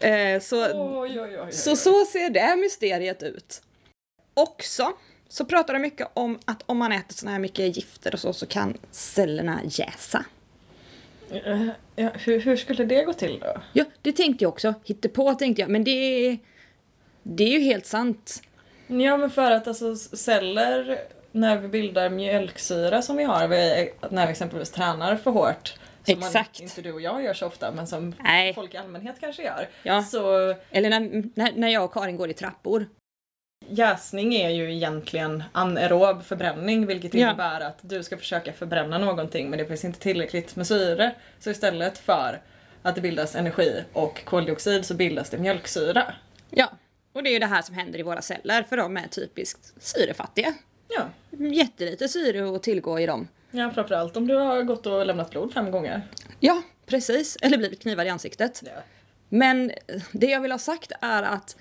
Eh, 0.01 0.41
så, 0.41 0.65
Oj, 1.03 1.21
oj, 1.21 1.41
oj, 1.41 1.53
så 1.53 1.77
så 1.77 2.05
ser 2.05 2.31
det 2.31 2.57
mysteriet 2.57 3.23
ut. 3.23 3.63
Också 4.35 4.93
så 5.29 5.45
pratar 5.45 5.75
de 5.75 5.79
mycket 5.81 6.09
om 6.15 6.39
att 6.45 6.63
om 6.67 6.79
man 6.79 6.93
äter 6.93 7.15
såna 7.15 7.33
här 7.33 7.39
mycket 7.39 7.77
gifter 7.77 8.15
och 8.15 8.21
så 8.21 8.33
så 8.33 8.47
kan 8.47 8.77
cellerna 8.91 9.61
jäsa. 9.65 10.25
Eh, 11.31 11.67
Ja, 11.97 12.11
hur, 12.15 12.41
hur 12.41 12.57
skulle 12.57 12.85
det 12.85 13.05
gå 13.05 13.13
till 13.13 13.39
då? 13.41 13.63
Ja, 13.73 13.85
det 14.03 14.13
tänkte 14.13 14.45
jag 14.45 14.49
också. 14.49 14.75
Hittepå 14.85 15.35
tänkte 15.35 15.63
jag, 15.63 15.71
men 15.71 15.85
det 15.85 16.39
det 17.23 17.45
är 17.45 17.49
ju 17.49 17.61
helt 17.61 17.87
sant. 17.87 18.43
Ja, 18.87 19.17
men 19.17 19.31
för 19.31 19.51
att 19.51 19.69
alltså 19.69 19.97
celler, 19.97 20.99
när 21.33 21.59
vi 21.59 21.69
bildar 21.69 22.11
mjölksyra 22.11 23.03
som 23.03 23.17
vi 23.17 23.25
har 23.25 23.49
vi, 23.49 23.93
när 24.11 24.27
vi 24.27 24.31
exempelvis 24.31 24.71
tränar 24.71 25.17
för 25.17 25.31
hårt. 25.31 25.75
Som 26.05 26.19
Exakt. 26.19 26.59
Man, 26.61 26.69
inte 26.69 26.83
du 26.83 26.93
och 26.93 27.01
jag 27.01 27.23
gör 27.23 27.35
så 27.35 27.47
ofta, 27.47 27.73
men 27.73 27.87
som 27.87 28.15
Nej. 28.21 28.55
folk 28.55 28.75
i 28.75 28.77
allmänhet 28.77 29.17
kanske 29.21 29.43
gör. 29.43 29.69
Ja. 29.83 30.03
Så 30.03 30.55
Eller 30.71 30.91
när, 30.91 31.01
när, 31.35 31.53
när 31.53 31.69
jag 31.69 31.85
och 31.85 31.93
Karin 31.93 32.17
går 32.17 32.31
i 32.31 32.35
trappor. 32.35 32.87
jäsning 33.69 34.35
är 34.35 34.51
ju 34.51 34.73
egentligen 34.75 35.45
anaerob 35.53 36.23
förbränning 36.23 36.87
vilket 36.87 37.15
Ja. 37.15 37.21
innebär 37.29 37.61
att 37.61 37.79
du 37.83 38.03
ska 38.03 38.17
försöka 38.17 38.53
förbränna 38.53 38.99
någonting 38.99 39.51
men 39.51 39.59
det 39.59 39.67
finns 39.67 39.85
inte 39.85 39.99
tillräckligt 40.01 40.57
med 40.57 40.67
syre. 40.67 41.15
Så 41.39 41.51
istället 41.51 41.99
för 41.99 42.41
att 42.83 42.95
det 42.95 43.01
bildas 43.01 43.35
energi 43.37 43.85
och 43.93 44.25
koldioxid 44.25 44.85
så 44.87 44.95
bildas 44.95 45.31
det 45.31 45.39
mjölksyra. 45.39 46.15
Ja, 46.51 46.69
och 47.13 47.23
det 47.23 47.31
är 47.31 47.33
ju 47.33 47.39
det 47.39 47.47
här 47.47 47.63
som 47.63 47.75
händer 47.75 47.99
i 47.99 48.03
våra 48.03 48.23
celler 48.23 48.63
för 48.63 48.77
de 48.77 48.97
är 48.97 49.09
typiskt 49.09 49.73
syrefattiga. 49.83 50.55
Ja. 50.97 51.09
Jättelite 51.47 52.09
syre 52.09 52.57
att 52.57 52.63
tillgå 52.63 53.01
i 53.01 53.07
dem. 53.07 53.29
ja, 53.51 53.71
framförallt 53.71 54.17
om 54.17 54.27
du 54.27 54.35
har 54.35 54.63
gått 54.63 54.87
och 54.87 55.07
lämnat 55.07 55.31
blod 55.31 55.53
fem 55.53 55.71
gånger. 55.71 56.03
Ja, 56.41 56.63
precis. 56.87 57.37
Eller 57.43 57.59
blivit 57.59 57.83
knivad 57.83 58.07
i 58.07 58.11
ansiktet. 58.11 58.63
Ja. 58.65 58.83
Men 59.29 59.73
det 60.13 60.27
jag 60.27 60.41
vill 60.41 60.53
ha 60.53 60.59
sagt 60.59 60.93
är 61.01 61.23
att 61.23 61.57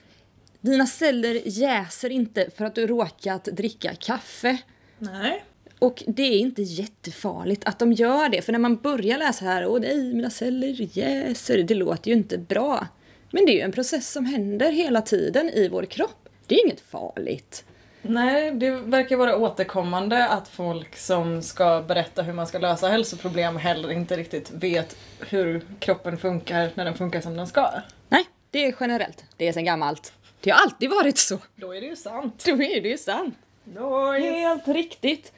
dina 0.62 0.86
celler 0.86 1.42
jäser 1.46 2.10
inte 2.10 2.50
för 2.58 2.66
att 2.66 2.76
du 2.76 2.88
råkat 2.88 3.44
dricka 3.44 3.96
kaffe. 3.96 4.58
Nej. 4.98 5.44
Och 5.80 6.04
det 6.08 6.24
är 6.24 6.40
inte 6.40 6.62
jättefarligt 6.62 7.66
att 7.66 7.80
de 7.80 7.94
gör 7.94 8.30
det, 8.30 8.42
för 8.42 8.52
när 8.52 8.60
man 8.60 8.76
börjar 8.76 9.18
läsa 9.18 9.46
här, 9.46 9.66
åh 9.68 9.80
nej, 9.80 10.14
mina 10.14 10.30
celler 10.30 10.98
jäser, 10.98 11.64
det 11.64 11.74
låter 11.74 12.12
ju 12.12 12.18
inte 12.18 12.38
bra. 12.38 12.88
Men 13.32 13.46
det 13.46 13.52
är 13.52 13.56
ju 13.56 13.62
en 13.62 13.72
process 13.72 14.12
som 14.12 14.26
händer 14.26 14.72
hela 14.72 15.02
tiden 15.02 15.50
i 15.50 15.70
vår 15.70 15.86
kropp. 15.86 16.30
Det 16.48 16.56
är 16.56 16.66
inget 16.66 16.82
farligt. 16.82 17.66
Nej, 18.02 18.52
det 18.52 18.72
verkar 18.72 19.16
vara 19.16 19.38
återkommande 19.38 20.28
att 20.28 20.48
folk 20.48 20.96
som 20.96 21.42
ska 21.42 21.82
berätta 21.88 22.22
hur 22.22 22.34
man 22.34 22.48
ska 22.48 22.58
lösa 22.58 22.88
hälsoproblem 22.88 23.58
heller 23.58 23.92
inte 23.92 24.18
riktigt 24.18 24.52
vet 24.52 24.98
hur 25.20 25.62
kroppen 25.80 26.18
funkar 26.18 26.72
när 26.76 26.86
den 26.86 26.94
funkar 26.94 27.22
som 27.22 27.38
den 27.38 27.48
ska. 27.48 27.72
Nej, 28.10 28.26
det 28.52 28.66
är 28.66 28.76
generellt. 28.80 29.26
Det 29.38 29.48
är 29.48 29.54
sen 29.54 29.66
gammalt. 29.66 30.14
Det 30.42 30.50
har 30.50 30.62
alltid 30.62 30.90
varit 30.90 31.18
så. 31.18 31.38
Då 31.56 31.76
är 31.76 31.82
det 31.82 31.88
ju 31.88 31.96
sant. 31.96 32.44
Då 32.46 32.52
är 32.52 32.82
det 32.82 32.90
ju 32.90 32.98
sant. 32.98 33.36
Nice. 33.64 34.32
Helt 34.32 34.68
riktigt. 34.68 35.32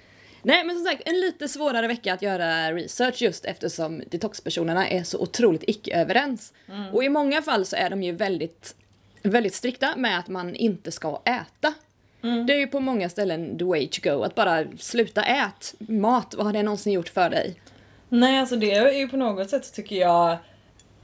Nej 0.43 0.63
men 0.63 0.75
som 0.75 0.85
sagt, 0.85 1.01
en 1.05 1.19
lite 1.19 1.47
svårare 1.47 1.87
vecka 1.87 2.13
att 2.13 2.21
göra 2.21 2.71
research 2.71 3.21
just 3.21 3.45
eftersom 3.45 4.03
detoxpersonerna 4.07 4.89
är 4.89 5.03
så 5.03 5.19
otroligt 5.19 5.63
icke-överens. 5.67 6.53
Och 6.93 7.03
i 7.03 7.09
många 7.09 7.41
fall 7.41 7.65
så 7.65 7.75
är 7.75 7.89
de 7.89 8.03
ju 8.03 8.11
väldigt, 8.11 8.75
väldigt 9.23 9.53
strikta 9.53 9.95
med 9.95 10.19
att 10.19 10.27
man 10.27 10.55
inte 10.55 10.91
ska 10.91 11.21
äta. 11.25 11.73
Det 12.21 12.53
är 12.53 12.59
ju 12.59 12.67
på 12.67 12.79
många 12.79 13.09
ställen 13.09 13.57
the 13.57 13.65
way 13.65 13.87
to 13.87 14.09
go, 14.09 14.23
att 14.23 14.35
bara 14.35 14.63
sluta 14.79 15.23
ät 15.23 15.73
mat. 15.79 16.33
Vad 16.37 16.45
har 16.45 16.53
det 16.53 16.63
någonsin 16.63 16.93
gjort 16.93 17.09
för 17.09 17.29
dig? 17.29 17.61
Nej, 18.09 18.39
alltså 18.39 18.55
det 18.55 18.71
är 18.71 18.91
ju 18.91 19.07
på 19.07 19.17
något 19.17 19.49
sätt 19.49 19.73
tycker 19.73 19.95
jag 19.95 20.37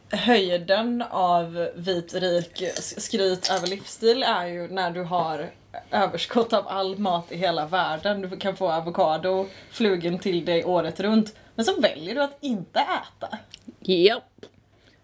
höjden 0.09 1.03
av 1.09 1.69
vit 1.75 2.13
rik 2.13 2.63
skryt 2.75 3.51
över 3.51 3.67
livsstil 3.67 4.23
är 4.23 4.45
ju 4.45 4.67
när 4.67 4.91
du 4.91 5.03
har 5.03 5.49
överskott 5.91 6.53
av 6.53 6.67
all 6.67 6.97
mat 6.97 7.31
i 7.31 7.37
hela 7.37 7.65
världen. 7.65 8.21
Du 8.21 8.37
kan 8.37 8.57
få 8.57 8.71
avokado 8.71 9.47
flugen 9.71 10.19
till 10.19 10.45
dig 10.45 10.65
året 10.65 10.99
runt. 10.99 11.35
Men 11.55 11.65
så 11.65 11.81
väljer 11.81 12.15
du 12.15 12.21
att 12.21 12.37
inte 12.41 12.79
äta. 12.79 13.37
Japp. 13.79 14.45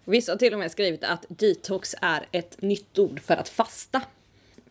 Vissa 0.04 0.32
har 0.32 0.36
till 0.36 0.52
och 0.52 0.58
med 0.58 0.70
skrivit 0.70 1.04
att 1.04 1.24
detox 1.28 1.94
är 2.00 2.26
ett 2.32 2.62
nytt 2.62 2.98
ord 2.98 3.20
för 3.20 3.36
att 3.36 3.48
fasta. 3.48 4.00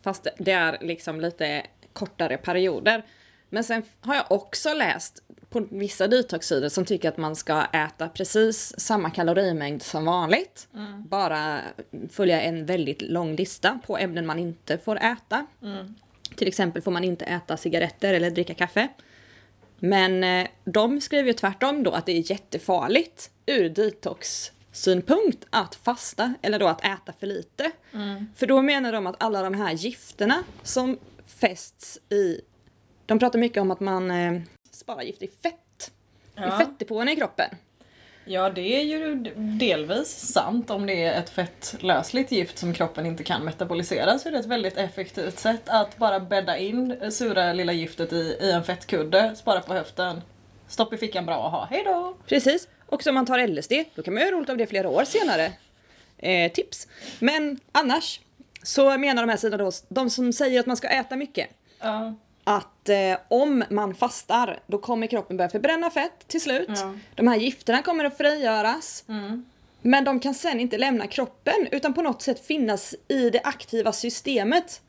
Fast 0.03 0.27
det 0.37 0.51
är 0.51 0.77
liksom 0.81 1.21
lite 1.21 1.65
kortare 1.93 2.37
perioder. 2.37 3.03
Men 3.49 3.63
sen 3.63 3.83
har 4.01 4.15
jag 4.15 4.31
också 4.31 4.73
läst 4.73 5.23
på 5.49 5.67
vissa 5.71 6.07
detoxsidor 6.07 6.69
som 6.69 6.85
tycker 6.85 7.09
att 7.09 7.17
man 7.17 7.35
ska 7.35 7.65
äta 7.73 8.09
precis 8.09 8.79
samma 8.79 9.09
kalorimängd 9.09 9.81
som 9.81 10.05
vanligt. 10.05 10.67
Bara 10.97 11.61
följa 12.09 12.41
en 12.41 12.65
väldigt 12.65 13.01
lång 13.01 13.35
lista 13.35 13.79
på 13.87 13.97
ämnen 13.97 14.25
man 14.25 14.39
inte 14.39 14.77
får 14.77 14.95
äta. 14.95 15.45
Till 16.35 16.47
exempel 16.47 16.81
får 16.81 16.91
man 16.91 17.03
inte 17.03 17.25
äta 17.25 17.57
cigaretter 17.57 18.13
eller 18.13 18.31
dricka 18.31 18.53
kaffe. 18.53 18.87
Men 19.79 20.23
eh, 20.23 20.47
de 20.65 21.01
skriver 21.01 21.27
ju 21.27 21.33
tvärtom 21.33 21.83
då 21.83 21.91
att 21.91 22.05
det 22.05 22.11
är 22.11 22.31
jättefarligt 22.31 23.31
ur 23.45 23.69
detox-synpunkt 24.73 25.45
att 25.49 25.75
fasta 25.75 26.33
eller 26.41 26.59
då 26.59 26.67
att 26.67 26.85
äta 26.85 27.13
för 27.19 27.27
lite. 27.27 27.71
För 28.35 28.47
då 28.47 28.61
menar 28.61 28.91
de 28.91 29.07
att 29.07 29.23
alla 29.23 29.41
de 29.41 29.53
här 29.53 29.73
gifterna 29.73 30.43
som 30.63 30.99
fästs 31.25 31.99
i... 32.09 32.41
De 33.05 33.19
pratar 33.19 33.39
mycket 33.39 33.61
om 33.61 33.71
att 33.71 33.79
man 33.79 34.11
eh, 34.11 34.41
sparar 34.71 35.01
gift 35.01 35.21
i 35.21 35.27
fett. 35.27 35.91
Ja. 36.35 36.47
i 36.47 36.65
fettdepåerna 36.65 37.11
i 37.11 37.15
kroppen. 37.15 37.49
Ja, 38.25 38.49
det 38.49 38.61
är 38.61 38.81
ju 38.81 39.15
delvis 39.35 40.07
sant 40.07 40.69
om 40.69 40.85
det 40.85 41.03
är 41.03 41.19
ett 41.19 41.29
fettlösligt 41.29 42.31
gift 42.31 42.57
som 42.57 42.73
kroppen 42.73 43.05
inte 43.05 43.23
kan 43.23 43.45
metabolisera 43.45 44.19
så 44.19 44.27
är 44.27 44.31
det 44.31 44.39
ett 44.39 44.45
väldigt 44.45 44.77
effektivt 44.77 45.39
sätt 45.39 45.61
att 45.65 45.97
bara 45.97 46.19
bädda 46.19 46.57
in 46.57 47.11
sura 47.11 47.53
lilla 47.53 47.73
giftet 47.73 48.13
i, 48.13 48.37
i 48.41 48.51
en 48.51 48.63
fettkudde, 48.63 49.35
spara 49.35 49.59
på 49.59 49.73
höften, 49.73 50.21
stopp 50.67 50.93
i 50.93 50.97
fickan 50.97 51.25
bra 51.25 51.45
att 51.45 51.51
ha, 51.51 51.65
hejdå! 51.65 52.17
Precis. 52.27 52.67
Och 52.93 53.07
om 53.07 53.15
man 53.15 53.25
tar 53.25 53.47
LSD, 53.47 53.73
då 53.95 54.03
kan 54.03 54.13
man 54.13 54.23
göra 54.23 54.35
roligt 54.35 54.49
av 54.49 54.57
det 54.57 54.67
flera 54.67 54.89
år 54.89 55.03
senare. 55.03 55.51
Eh, 56.17 56.51
tips. 56.51 56.87
Men 57.19 57.59
annars 57.71 58.19
så 58.63 58.97
menar 58.97 59.23
de 59.23 59.29
här 59.29 59.37
sidorna 59.37 59.63
då, 59.63 59.71
de 59.89 60.09
som 60.09 60.33
säger 60.33 60.59
att 60.59 60.65
man 60.65 60.77
ska 60.77 60.87
äta 60.87 61.15
mycket, 61.15 61.49
Ja. 61.79 62.15
att 62.43 62.89
eh, 62.89 63.17
om 63.27 63.63
man 63.69 63.95
fastar 63.95 64.59
då 64.67 64.77
kommer 64.77 65.07
kroppen 65.07 65.37
börja 65.37 65.49
förbränna 65.49 65.89
fett 65.89 66.27
till 66.27 66.41
slut. 66.41 66.69
Ja. 66.69 66.93
De 67.15 67.27
här 67.27 67.37
gifterna 67.37 67.81
kommer 67.81 68.05
att 68.05 68.17
frigöras. 68.17 69.03
Mm. 69.07 69.45
Men 69.81 70.03
de 70.03 70.19
kan 70.19 70.33
sen 70.33 70.59
inte 70.59 70.77
lämna 70.77 71.07
kroppen 71.07 71.67
utan 71.71 71.93
på 71.93 72.01
något 72.01 72.21
sätt 72.21 72.45
finnas 72.45 72.95
i 73.07 73.29
det 73.29 73.41
aktiva 73.43 73.91
systemet. 73.91 74.81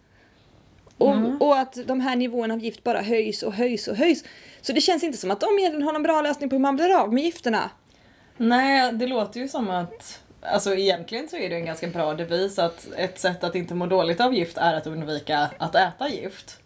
Och, 0.98 1.16
och 1.40 1.58
att 1.58 1.78
de 1.86 2.00
här 2.00 2.16
nivåerna 2.16 2.54
av 2.54 2.60
gift 2.60 2.84
bara 2.84 3.00
höjs 3.02 3.42
och 3.42 3.52
höjs 3.52 3.88
och 3.88 3.96
höjs. 3.96 4.24
Så 4.60 4.72
det 4.72 4.80
känns 4.80 5.04
inte 5.04 5.18
som 5.18 5.30
att 5.30 5.40
de 5.40 5.58
egentligen 5.58 5.82
har 5.86 5.92
någon 5.92 6.02
bra 6.02 6.20
lösning 6.20 6.48
på 6.50 6.56
hur 6.56 6.60
man 6.60 6.76
blir 6.76 7.00
av 7.00 7.12
med 7.14 7.24
gifterna. 7.24 7.70
Nej, 8.36 8.92
det 8.92 9.06
låter 9.06 9.40
ju 9.40 9.48
som 9.48 9.70
att 9.70 10.20
Alltså 10.46 10.74
egentligen 10.74 11.28
så 11.28 11.36
är 11.36 11.50
det 11.50 11.56
en 11.56 11.64
ganska 11.64 11.86
bra 11.86 12.14
devis 12.14 12.58
att 12.58 12.88
ett 12.96 13.18
sätt 13.18 13.44
att 13.44 13.54
inte 13.54 13.74
må 13.74 13.86
dåligt 13.86 14.20
av 14.20 14.34
gift 14.34 14.56
är 14.58 14.74
att 14.74 14.86
undvika 14.86 15.50
att 15.58 15.74
äta 15.74 16.08
gift. 16.08 16.60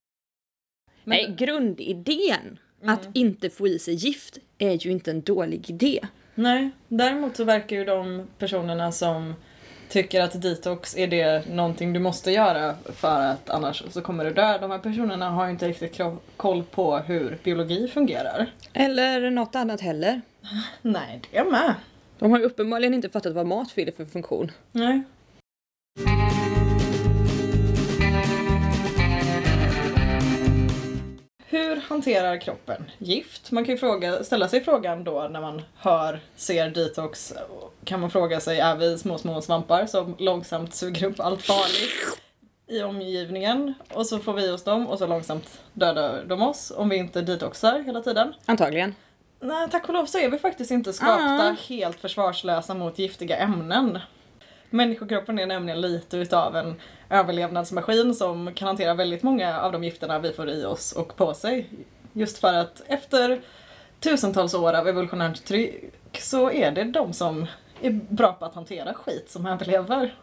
Men- 1.05 1.17
Nej, 1.19 1.35
grundidén 1.39 2.59
att 2.85 3.09
inte 3.15 3.51
få 3.51 3.69
i 3.69 3.79
sig 3.79 3.95
gift 3.95 4.39
är 4.59 4.87
ju 4.87 4.91
inte 4.91 5.11
en 5.11 5.23
dålig 5.23 5.71
idé. 5.71 6.01
Nej, 6.35 6.71
däremot 6.89 7.37
så 7.37 7.45
verkar 7.45 7.77
ju 7.77 7.85
de 7.85 8.27
personerna 8.39 8.93
som 8.93 9.35
tycker 9.89 10.21
att 10.21 10.43
detox 10.43 10.97
är 10.97 11.07
det 11.07 11.49
någonting 11.49 11.93
du 11.93 12.01
måste 12.01 12.31
göra 12.31 12.75
för 12.85 13.21
att 13.21 13.51
annars 13.51 13.83
så 13.91 14.01
kommer 14.01 14.25
du 14.25 14.31
dö. 14.31 14.59
De 14.59 14.71
här 14.71 14.79
personerna 14.79 15.31
har 15.31 15.45
ju 15.45 15.51
inte 15.51 15.69
riktigt 15.69 16.01
koll 16.37 16.63
på 16.63 16.99
hur 16.99 17.39
biologi 17.45 17.89
fungerar. 17.89 18.53
Eller 18.73 19.31
något 19.31 19.55
annat 19.55 19.81
heller. 19.81 20.21
Nej, 20.83 21.21
det 21.31 21.45
med. 21.45 21.75
De 22.19 22.31
har 22.31 22.39
ju 22.39 22.45
uppenbarligen 22.45 22.95
inte 22.95 23.09
fattat 23.09 23.35
vad 23.35 23.47
mat 23.47 23.71
fyller 23.71 23.93
för 23.93 24.05
funktion. 24.05 24.51
Nej. 24.73 25.03
Hur 31.51 31.77
hanterar 31.77 32.37
kroppen 32.41 32.91
gift? 32.99 33.51
Man 33.51 33.65
kan 33.65 33.75
ju 33.75 33.79
fråga, 33.79 34.25
ställa 34.25 34.49
sig 34.49 34.65
frågan 34.65 35.05
då 35.05 35.29
när 35.31 35.41
man 35.41 35.63
hör, 35.77 36.21
ser 36.37 36.71
detox, 36.71 37.35
kan 37.85 38.01
man 38.01 38.11
fråga 38.11 38.41
sig, 38.41 38.59
är 38.61 38.77
vi 38.77 38.99
små, 38.99 39.19
små 39.19 39.41
svampar 39.41 39.87
som 39.87 40.17
långsamt 40.19 40.75
suger 40.75 41.07
upp 41.07 41.21
allt 41.21 41.43
farligt 41.43 42.21
i 42.67 42.83
omgivningen 42.83 43.75
och 43.95 44.07
så 44.07 44.19
får 44.19 44.33
vi 44.33 44.51
oss 44.51 44.65
dem 44.65 44.87
och 44.87 44.99
så 44.99 45.07
långsamt 45.07 45.61
dödar 45.73 46.25
de 46.27 46.43
oss 46.43 46.73
om 46.77 46.89
vi 46.89 46.97
inte 46.97 47.23
detoxar 47.23 47.79
hela 47.83 48.01
tiden? 48.03 48.35
Antagligen. 48.47 48.95
Nej, 49.41 49.69
tack 49.71 49.89
och 49.89 49.95
lov 49.95 50.07
så 50.07 50.19
är 50.19 50.29
vi 50.31 50.39
faktiskt 50.39 50.71
inte 50.71 50.93
skapta 50.93 51.49
Ah. 51.49 51.57
helt 51.69 52.01
försvarslösa 52.01 52.75
mot 52.75 52.99
giftiga 52.99 53.37
ämnen. 53.37 53.99
Människokroppen 54.71 55.39
är 55.39 55.47
nämligen 55.47 55.81
lite 55.81 56.17
utav 56.17 56.57
en 56.57 56.81
överlevnadsmaskin 57.11 58.15
som 58.15 58.55
kan 58.55 58.69
hantera 58.69 58.95
väldigt 58.95 59.23
många 59.23 59.61
av 59.61 59.73
de 59.73 59.85
gifterna 59.85 60.19
vi 60.19 60.33
får 60.33 60.51
i 60.51 60.65
oss 60.65 60.93
och 60.93 61.17
på 61.17 61.35
sig. 61.35 61.71
Just 62.13 62.39
för 62.39 62.55
att 62.55 62.83
efter 62.87 63.41
tusentals 64.01 64.55
år 64.55 64.73
av 64.73 64.89
evolutionärt 64.89 65.45
tryck 65.45 66.21
så 66.21 66.51
är 66.51 66.71
det 66.71 66.85
de 66.85 67.13
som 67.13 67.47
är 67.81 67.91
bra 67.91 68.33
på 68.33 68.45
att 68.45 68.55
hantera 68.55 68.95
skit 68.95 69.31
som 69.31 69.47
överlever. 69.47 70.15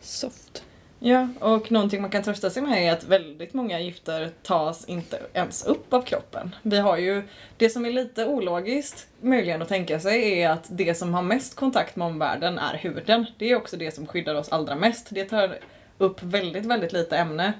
Soft. 0.00 0.64
Ja, 1.06 1.28
och 1.40 1.72
någonting 1.72 2.00
man 2.00 2.10
kan 2.10 2.22
trösta 2.22 2.50
sig 2.50 2.62
med 2.62 2.88
är 2.88 2.92
att 2.92 3.04
väldigt 3.04 3.54
många 3.54 3.80
gifter 3.80 4.30
tas 4.42 4.84
inte 4.84 5.18
ens 5.32 5.66
upp 5.66 5.92
av 5.92 6.02
kroppen. 6.02 6.54
Vi 6.62 6.78
har 6.78 6.96
ju, 6.96 7.22
det 7.56 7.70
som 7.70 7.86
är 7.86 7.90
lite 7.90 8.26
ologiskt 8.26 9.08
möjligen 9.20 9.62
att 9.62 9.68
tänka 9.68 10.00
sig 10.00 10.40
är 10.40 10.50
att 10.50 10.66
det 10.70 10.94
som 10.94 11.14
har 11.14 11.22
mest 11.22 11.56
kontakt 11.56 11.96
med 11.96 12.06
omvärlden 12.06 12.58
är 12.58 12.78
huden. 12.78 13.26
Det 13.38 13.50
är 13.50 13.56
också 13.56 13.76
det 13.76 13.94
som 13.94 14.06
skyddar 14.06 14.34
oss 14.34 14.48
allra 14.48 14.76
mest. 14.76 15.06
Det 15.10 15.24
tar 15.24 15.58
upp 15.98 16.22
väldigt, 16.22 16.66
väldigt 16.66 16.92
lite 16.92 17.16
ämne. 17.16 17.52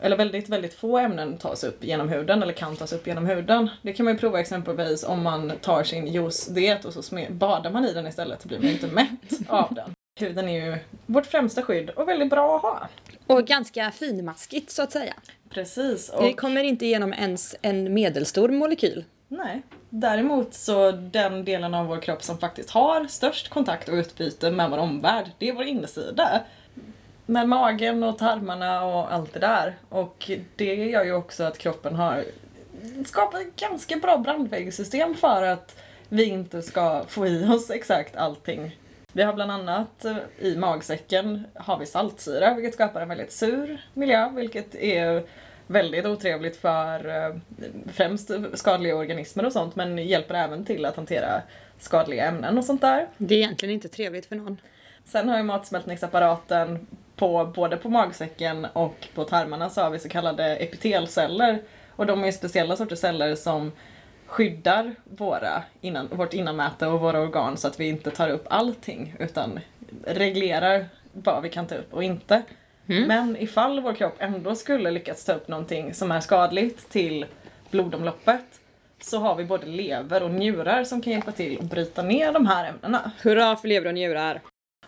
Eller 0.00 0.16
väldigt, 0.16 0.48
väldigt 0.48 0.74
få 0.74 0.98
ämnen 0.98 1.38
tas 1.38 1.64
upp 1.64 1.84
genom 1.84 2.08
huden 2.08 2.42
eller 2.42 2.52
kan 2.52 2.76
tas 2.76 2.92
upp 2.92 3.06
genom 3.06 3.26
huden. 3.26 3.70
Det 3.82 3.92
kan 3.92 4.04
man 4.04 4.14
ju 4.14 4.18
prova 4.18 4.40
exempelvis 4.40 5.04
om 5.04 5.22
man 5.22 5.52
tar 5.60 5.84
sin 5.84 6.06
juice-diet 6.06 6.84
och 6.84 6.92
så 6.92 7.18
badar 7.30 7.70
man 7.70 7.84
i 7.84 7.92
den 7.92 8.06
istället 8.06 8.42
så 8.42 8.48
blir 8.48 8.58
man 8.58 8.68
inte 8.68 8.86
mätt 8.86 9.48
av 9.48 9.74
den. 9.74 9.94
Huden 10.14 10.48
är 10.48 10.66
ju 10.66 10.78
vårt 11.06 11.26
främsta 11.26 11.62
skydd 11.62 11.90
och 11.90 12.08
väldigt 12.08 12.30
bra 12.30 12.56
att 12.56 12.62
ha. 12.62 12.88
Och 13.26 13.46
ganska 13.46 13.90
finmaskigt 13.90 14.70
så 14.70 14.82
att 14.82 14.92
säga. 14.92 15.14
Precis. 15.50 16.10
Det 16.10 16.16
Och, 16.16 16.36
kommer 16.36 16.62
inte 16.64 16.86
igenom 16.86 17.12
ens 17.12 17.56
en 17.62 17.94
medelstor 17.94 18.48
molekyl. 18.48 19.04
nej. 19.28 19.62
Däremot 19.94 20.54
så 20.54 20.90
den 20.92 21.44
delen 21.44 21.74
av 21.74 21.86
vår 21.86 22.00
kropp 22.00 22.22
som 22.22 22.38
faktiskt 22.38 22.70
har 22.70 23.06
störst 23.06 23.48
kontakt 23.48 23.88
och 23.88 23.94
utbyte 23.94 24.50
med 24.50 24.70
vår 24.70 24.78
omvärld, 24.78 25.30
det 25.38 25.48
är 25.48 25.52
vår 25.52 25.64
innersida. 25.64 26.40
Med 27.26 27.48
magen 27.48 28.02
och 28.02 28.18
tarmarna 28.18 28.84
och 28.84 29.12
allt 29.12 29.32
det 29.32 29.38
där. 29.38 29.76
Och 29.88 30.30
det 30.56 30.74
gör 30.74 31.04
ju 31.04 31.12
också 31.12 31.44
att 31.44 31.58
kroppen 31.58 31.94
har 31.94 32.24
skapat 33.06 33.40
ett 33.40 33.56
ganska 33.56 33.96
bra 33.96 34.16
brandväggsystem 34.18 35.14
för 35.14 35.42
att 35.42 35.76
vi 36.08 36.24
inte 36.24 36.62
ska 36.62 37.04
få 37.08 37.26
i 37.26 37.44
oss 37.48 37.70
exakt 37.70 38.16
allting. 38.16 38.78
Vi 39.12 39.22
har 39.22 39.32
bland 39.32 39.50
annat 39.50 40.04
eh, 40.04 40.16
i 40.38 40.56
magsäcken 40.56 41.46
har 41.54 41.78
vi 41.78 41.86
saltsyra 41.86 42.54
vilket 42.54 42.74
skapar 42.74 43.00
en 43.00 43.08
väldigt 43.08 43.32
sur 43.32 43.80
miljö 43.94 44.28
vilket 44.28 44.74
är 44.74 45.22
väldigt 45.66 46.06
otrevligt 46.06 46.56
för 46.56 47.08
eh, 47.08 47.36
främst 47.92 48.30
skadliga 48.54 48.96
organismer 48.96 49.46
och 49.46 49.52
sånt 49.52 49.76
men 49.76 49.98
hjälper 49.98 50.34
även 50.34 50.64
till 50.64 50.84
att 50.84 50.96
hantera 50.96 51.42
skadliga 51.78 52.26
ämnen 52.26 52.58
och 52.58 52.64
sånt 52.64 52.80
där. 52.80 53.08
Det 53.16 53.34
är 53.34 53.38
egentligen 53.38 53.74
inte 53.74 53.88
trevligt 53.88 54.26
för 54.26 54.36
någon. 54.36 54.60
Sen 55.04 55.28
har 55.28 55.36
ju 55.36 55.42
matsmältningsapparaten 55.42 56.86
på, 57.16 57.52
både 57.54 57.76
på 57.76 57.88
magsäcken 57.88 58.66
och 58.72 59.08
på 59.14 59.24
tarmarna 59.24 59.70
så 59.70 59.80
har 59.80 59.90
vi 59.90 59.98
så 59.98 60.08
kallade 60.08 60.56
epitelceller. 60.56 61.62
Och 61.90 62.06
de 62.06 62.22
är 62.22 62.26
ju 62.26 62.32
speciella 62.32 62.76
sorters 62.76 62.98
celler 62.98 63.34
som 63.34 63.72
skyddar 64.32 64.94
våra 65.04 65.62
innan, 65.80 66.08
vårt 66.08 66.34
innanmäte 66.34 66.86
och 66.86 67.00
våra 67.00 67.20
organ 67.20 67.56
så 67.56 67.68
att 67.68 67.80
vi 67.80 67.88
inte 67.88 68.10
tar 68.10 68.28
upp 68.28 68.46
allting 68.50 69.14
utan 69.18 69.60
reglerar 70.06 70.86
vad 71.12 71.42
vi 71.42 71.48
kan 71.48 71.66
ta 71.66 71.74
upp 71.74 71.94
och 71.94 72.04
inte. 72.04 72.42
Men 72.86 73.36
ifall 73.36 73.80
vår 73.80 73.92
kropp 73.92 74.14
ändå 74.18 74.54
skulle 74.54 74.90
lyckas 74.90 75.24
ta 75.24 75.32
upp 75.32 75.48
någonting 75.48 75.94
som 75.94 76.12
är 76.12 76.20
skadligt 76.20 76.90
till 76.90 77.26
blodomloppet 77.70 78.60
så 79.00 79.18
har 79.18 79.34
vi 79.34 79.44
både 79.44 79.66
lever 79.66 80.22
och 80.22 80.30
njurar 80.30 80.84
som 80.84 81.02
kan 81.02 81.12
hjälpa 81.12 81.32
till 81.32 81.58
att 81.58 81.64
bryta 81.64 82.02
ner 82.02 82.32
de 82.32 82.46
här 82.46 82.68
ämnena. 82.68 83.10
Hurra 83.22 83.56
för 83.56 83.68
lever 83.68 83.86
och 83.86 83.94
njurar! 83.94 84.40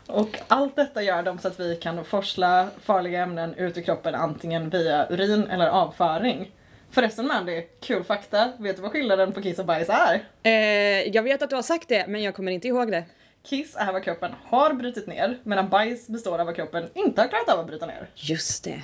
Och 0.07 0.39
allt 0.49 0.77
detta 0.77 1.03
gör 1.03 1.23
de 1.23 1.39
så 1.39 1.49
att 1.49 1.61
vi 1.61 1.77
kan 1.77 2.05
forsla 2.05 2.69
farliga 2.81 3.23
ämnen 3.23 3.55
ut 3.55 3.79
ur 3.79 3.83
kroppen 3.83 4.15
antingen 4.15 4.71
via 4.71 5.07
urin 5.11 5.47
eller 5.51 5.67
avföring. 5.67 6.51
Förresten 6.95 7.27
Mandy, 7.27 7.63
kul 7.81 8.05
fakta. 8.05 8.53
Vet 8.59 8.77
du 8.77 8.83
vad 8.83 8.93
skillnaden 8.93 9.33
på 9.33 9.43
kiss 9.43 9.59
och 9.59 9.67
bajs 9.67 9.89
är? 9.89 10.25
Eh, 10.43 11.09
jag 11.15 11.23
vet 11.23 11.43
att 11.43 11.51
du 11.51 11.57
har 11.57 11.63
sagt 11.63 11.89
det, 11.89 12.07
men 12.09 12.23
jag 12.23 12.35
kommer 12.35 12.53
inte 12.53 12.69
ihåg 12.69 12.91
det. 12.91 13.05
Kiss 13.43 13.77
är 13.77 13.93
vad 13.93 14.05
kroppen 14.05 14.33
har 14.45 14.75
brutit 14.75 15.07
ner 15.07 15.39
medan 15.43 15.69
bajs 15.69 16.09
består 16.09 16.39
av 16.39 16.47
vad 16.47 16.57
kroppen 16.57 16.89
inte 16.95 17.21
har 17.21 17.29
klarat 17.29 17.49
av 17.49 17.61
att 17.61 17.67
bryta 17.67 17.87
ner. 17.87 18.09
Just 18.15 18.65
det. 18.65 18.83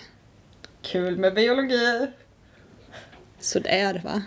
Kul 0.82 1.18
med 1.18 1.34
biologi! 1.34 2.06
Sådär 3.38 4.00
va. 4.04 4.22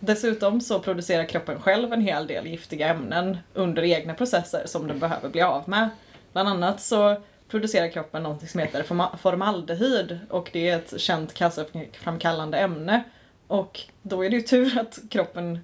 Dessutom 0.00 0.60
så 0.60 0.80
producerar 0.80 1.24
kroppen 1.24 1.60
själv 1.60 1.92
en 1.92 2.02
hel 2.02 2.26
del 2.26 2.46
giftiga 2.46 2.88
ämnen 2.88 3.38
under 3.54 3.84
egna 3.84 4.14
processer 4.14 4.66
som 4.66 4.88
den 4.88 4.98
behöver 4.98 5.28
bli 5.28 5.42
av 5.42 5.68
med. 5.68 5.88
Bland 6.32 6.48
annat 6.48 6.80
så 6.80 7.22
producerar 7.50 7.88
kroppen 7.88 8.22
något 8.22 8.50
som 8.50 8.60
heter 8.60 8.82
forma- 8.82 9.16
formaldehyd 9.16 10.18
och 10.30 10.50
det 10.52 10.68
är 10.68 10.76
ett 10.76 11.00
känt 11.00 11.34
cancerframkallande 11.34 12.58
ämne. 12.58 13.02
Och 13.46 13.80
då 14.02 14.24
är 14.24 14.30
det 14.30 14.36
ju 14.36 14.42
tur 14.42 14.78
att 14.78 14.98
kroppen 15.10 15.58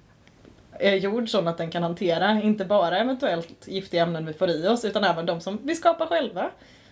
är 0.79 0.95
gjord 0.95 1.29
så 1.29 1.47
att 1.47 1.57
den 1.57 1.71
kan 1.71 1.83
hantera 1.83 2.41
inte 2.41 2.65
bara 2.65 2.97
eventuellt 2.97 3.67
giftiga 3.67 4.03
ämnen 4.03 4.25
vi 4.25 4.33
får 4.33 4.49
i 4.49 4.67
oss 4.67 4.85
utan 4.85 5.03
även 5.03 5.25
de 5.25 5.41
som 5.41 5.59
vi 5.63 5.75
skapar 5.75 6.05
själva. 6.05 6.51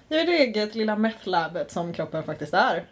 I 0.09 0.13
det 0.13 0.37
eget 0.37 0.75
lilla 0.75 0.95
meth-labbet 0.95 1.71
som 1.71 1.93
kroppen 1.93 2.23
faktiskt 2.23 2.53
är. 2.53 2.83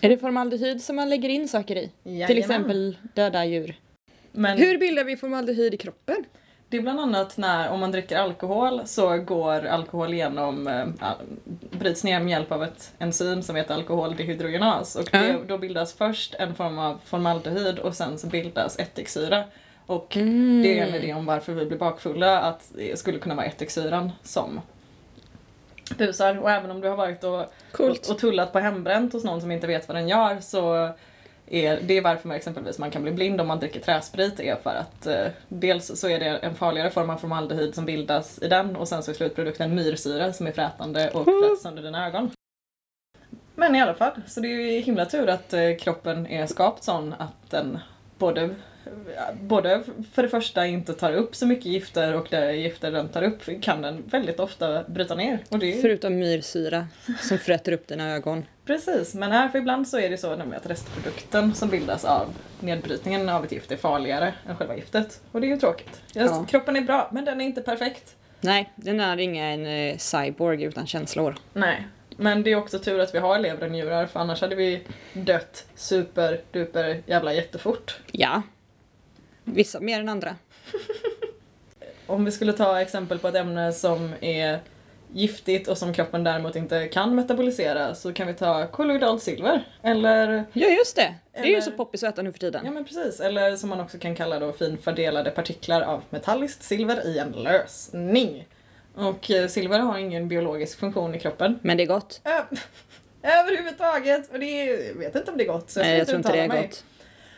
Är 0.00 0.08
det 0.08 0.18
formaldehyd 0.18 0.82
som 0.82 0.96
man 0.96 1.08
lägger 1.10 1.28
in 1.28 1.48
saker 1.48 1.76
i? 1.76 1.90
Till 2.02 2.12
Jajamän. 2.12 2.38
exempel 2.38 2.96
döda 3.14 3.44
djur. 3.44 3.76
Men 4.32 4.58
Hur 4.58 4.78
bildar 4.78 5.04
vi 5.04 5.16
formaldehyd 5.16 5.74
i 5.74 5.76
kroppen? 5.76 6.24
Det 6.68 6.76
är 6.76 6.80
bland 6.82 7.00
annat 7.00 7.36
när, 7.36 7.70
om 7.70 7.80
man 7.80 7.92
dricker 7.92 8.16
alkohol 8.18 8.80
så 8.84 9.16
går 9.18 9.66
alkohol 9.66 10.14
igenom, 10.14 10.66
äh, 10.68 11.08
bryts 11.70 12.04
ner 12.04 12.20
med 12.20 12.30
hjälp 12.30 12.52
av 12.52 12.62
ett 12.62 12.92
enzym 12.98 13.42
som 13.42 13.56
heter 13.56 13.74
alkoholdehydrogenas 13.74 14.96
och 14.96 15.08
det, 15.12 15.26
Ja. 15.28 15.38
då 15.48 15.58
bildas 15.58 15.92
först 15.94 16.34
en 16.34 16.54
form 16.54 16.78
av 16.78 16.98
formaldehyd 17.04 17.78
och 17.78 17.94
sen 17.94 18.18
så 18.18 18.26
bildas 18.26 18.78
ättiksyra. 18.78 19.44
Och 19.86 20.16
Mm. 20.16 20.62
det 20.62 20.78
är 20.78 20.86
en 20.86 20.94
idé 20.94 21.14
om 21.14 21.26
varför 21.26 21.52
vi 21.52 21.66
blir 21.66 21.78
bakfulla, 21.78 22.40
att 22.40 22.70
det 22.74 22.98
skulle 22.98 23.18
kunna 23.18 23.34
vara 23.34 23.46
ättiksyran 23.46 24.12
som 24.22 24.60
busar. 25.98 26.38
Och 26.38 26.50
även 26.50 26.70
om 26.70 26.80
du 26.80 26.88
har 26.88 26.96
varit 26.96 27.24
och, 27.24 27.40
och, 27.78 28.10
och 28.10 28.18
tullat 28.18 28.52
på 28.52 28.58
hembränt 28.58 29.12
hos 29.12 29.24
någon 29.24 29.40
som 29.40 29.50
inte 29.50 29.66
vet 29.66 29.88
vad 29.88 29.96
den 29.96 30.08
gör 30.08 30.40
så 30.40 30.90
är 31.46 31.80
det 31.82 31.96
är 31.96 32.02
varför 32.02 32.28
man 32.28 32.36
exempelvis 32.36 32.78
man 32.78 32.90
kan 32.90 33.02
bli 33.02 33.12
blind 33.12 33.40
om 33.40 33.46
man 33.46 33.58
dricker 33.58 33.80
träsprit 33.80 34.40
är 34.40 34.56
för 34.56 34.74
att 34.74 35.06
eh, 35.06 35.26
dels 35.48 36.00
så 36.00 36.08
är 36.08 36.18
det 36.18 36.26
en 36.26 36.54
farligare 36.54 36.90
form 36.90 37.10
av 37.10 37.16
formaldehyd 37.16 37.74
som 37.74 37.86
bildas 37.86 38.42
i 38.42 38.48
den 38.48 38.76
och 38.76 38.88
sen 38.88 39.02
så 39.02 39.10
är 39.10 39.14
slutprodukten 39.14 39.74
myrsyra 39.74 40.32
som 40.32 40.46
är 40.46 40.52
frätande 40.52 41.10
och 41.10 41.24
fräter 41.24 41.62
sönder 41.62 41.82
dina 41.82 42.06
ögon. 42.06 42.30
Men 43.54 43.74
i 43.74 43.82
alla 43.82 43.94
fall, 43.94 44.12
så 44.26 44.40
det 44.40 44.48
är 44.48 44.60
ju 44.60 44.80
himla 44.80 45.06
tur 45.06 45.28
att 45.28 45.52
eh, 45.52 45.76
kroppen 45.80 46.26
är 46.26 46.46
skapt 46.46 46.84
sån 46.84 47.14
att 47.18 47.50
den 47.50 47.78
både, 48.18 48.54
både 49.40 49.82
för 50.12 50.22
det 50.22 50.28
första 50.28 50.66
inte 50.66 50.94
tar 50.94 51.12
upp 51.12 51.36
så 51.36 51.46
mycket 51.46 51.66
gifter 51.66 52.14
och 52.14 52.26
det 52.30 52.52
gifter 52.52 52.92
den 52.92 53.08
tar 53.08 53.22
upp 53.22 53.62
kan 53.62 53.82
den 53.82 54.02
väldigt 54.06 54.40
ofta 54.40 54.82
bryta 54.82 55.14
ner. 55.14 55.38
Och 55.48 55.58
det 55.58 55.80
Förutom 55.82 56.18
myrsyra 56.18 56.86
som 57.20 57.38
fräter 57.38 57.72
upp 57.72 57.88
dina 57.88 58.14
ögon. 58.14 58.44
Precis, 58.66 59.14
men 59.14 59.32
här 59.32 59.48
för 59.48 59.58
ibland 59.58 59.88
så 59.88 59.98
är 59.98 60.10
det 60.10 60.18
så 60.18 60.30
att 60.32 60.66
restprodukten 60.66 61.54
som 61.54 61.68
bildas 61.68 62.04
av 62.04 62.34
nedbrytningen 62.60 63.28
av 63.28 63.44
ett 63.44 63.52
gift 63.52 63.72
är 63.72 63.76
farligare 63.76 64.34
än 64.48 64.56
själva 64.56 64.76
giftet. 64.76 65.20
Och 65.32 65.40
det 65.40 65.46
är 65.46 65.48
ju 65.48 65.56
tråkigt. 65.56 66.02
Just, 66.14 66.34
Ja. 66.34 66.46
Kroppen 66.48 66.76
är 66.76 66.80
bra, 66.80 67.08
men 67.12 67.24
den 67.24 67.40
är 67.40 67.44
inte 67.44 67.62
perfekt. 67.62 68.16
Nej, 68.40 68.72
den 68.76 69.00
är 69.00 69.16
ingen 69.16 69.66
eh, 69.66 69.96
cyborg 69.96 70.62
utan 70.62 70.86
känslor. 70.86 71.36
Nej. 71.52 71.86
Men 72.16 72.42
det 72.42 72.50
är 72.52 72.56
också 72.56 72.78
tur 72.78 73.00
att 73.00 73.14
vi 73.14 73.18
har 73.18 73.38
lever 73.38 73.66
och 73.66 73.72
njurar 73.72 74.06
för 74.06 74.20
annars 74.20 74.40
hade 74.40 74.54
vi 74.56 74.82
dött 75.12 75.66
super 75.74 76.40
duper 76.50 77.02
jävla 77.06 77.34
jättefort. 77.34 77.98
Ja. 78.12 78.42
Vissa 79.44 79.80
mer 79.80 80.00
än 80.00 80.08
andra. 80.08 80.36
Om 82.06 82.24
vi 82.24 82.32
skulle 82.32 82.52
ta 82.52 82.80
exempel 82.80 83.18
på 83.18 83.28
ett 83.28 83.34
ämne 83.34 83.72
som 83.72 84.12
är 84.20 84.60
giftigt 85.12 85.68
och 85.68 85.78
som 85.78 85.92
kroppen 85.92 86.24
däremot 86.24 86.56
inte 86.56 86.88
kan 86.88 87.14
metabolisera 87.14 87.94
så 87.94 88.12
kan 88.12 88.26
vi 88.26 88.34
ta 88.34 88.66
kolloidalt 88.66 89.22
silver. 89.22 89.64
Eller, 89.82 90.44
Ja, 90.52 90.68
just 90.68 90.96
det. 90.96 91.14
Det 91.32 91.38
är 91.40 91.44
ju 91.56 91.62
så 91.62 91.70
poppis 91.70 92.02
att 92.02 92.12
äta 92.14 92.22
nu 92.22 92.32
för 92.32 92.38
tiden. 92.38 92.62
ja 92.64 92.70
men 92.70 92.84
precis, 92.84 93.20
eller 93.20 93.56
som 93.56 93.68
man 93.68 93.80
också 93.80 93.98
kan 93.98 94.14
kalla 94.16 94.38
då 94.38 94.52
finfördelade 94.52 95.30
partiklar 95.30 95.80
av 95.82 96.02
metalliskt 96.10 96.62
silver 96.62 97.06
i 97.06 97.18
en 97.18 97.30
lösning. 97.32 98.46
Och 98.94 99.30
eh, 99.30 99.48
silver 99.48 99.78
har 99.78 99.98
ingen 99.98 100.28
biologisk 100.28 100.78
funktion 100.80 101.14
i 101.14 101.18
kroppen. 101.20 101.58
Men 101.62 101.76
det 101.76 101.82
är 101.82 101.86
gott. 101.86 102.20
Överhuvudtaget, 103.22 104.32
och 104.32 104.38
det 104.40 104.46
är, 104.46 104.86
jag 104.88 104.94
vet 104.94 105.14
inte 105.16 105.30
om 105.30 105.36
det 105.38 105.44
är 105.44 105.48
gott 105.48 105.70
så 105.70 105.80
jag, 105.80 105.86
Nej, 105.86 105.98
jag 105.98 106.06
tror 106.06 106.16
inte 106.18 106.32
det 106.32 106.40
är 106.40 106.48
mig. 106.48 106.62
gott. 106.62 106.84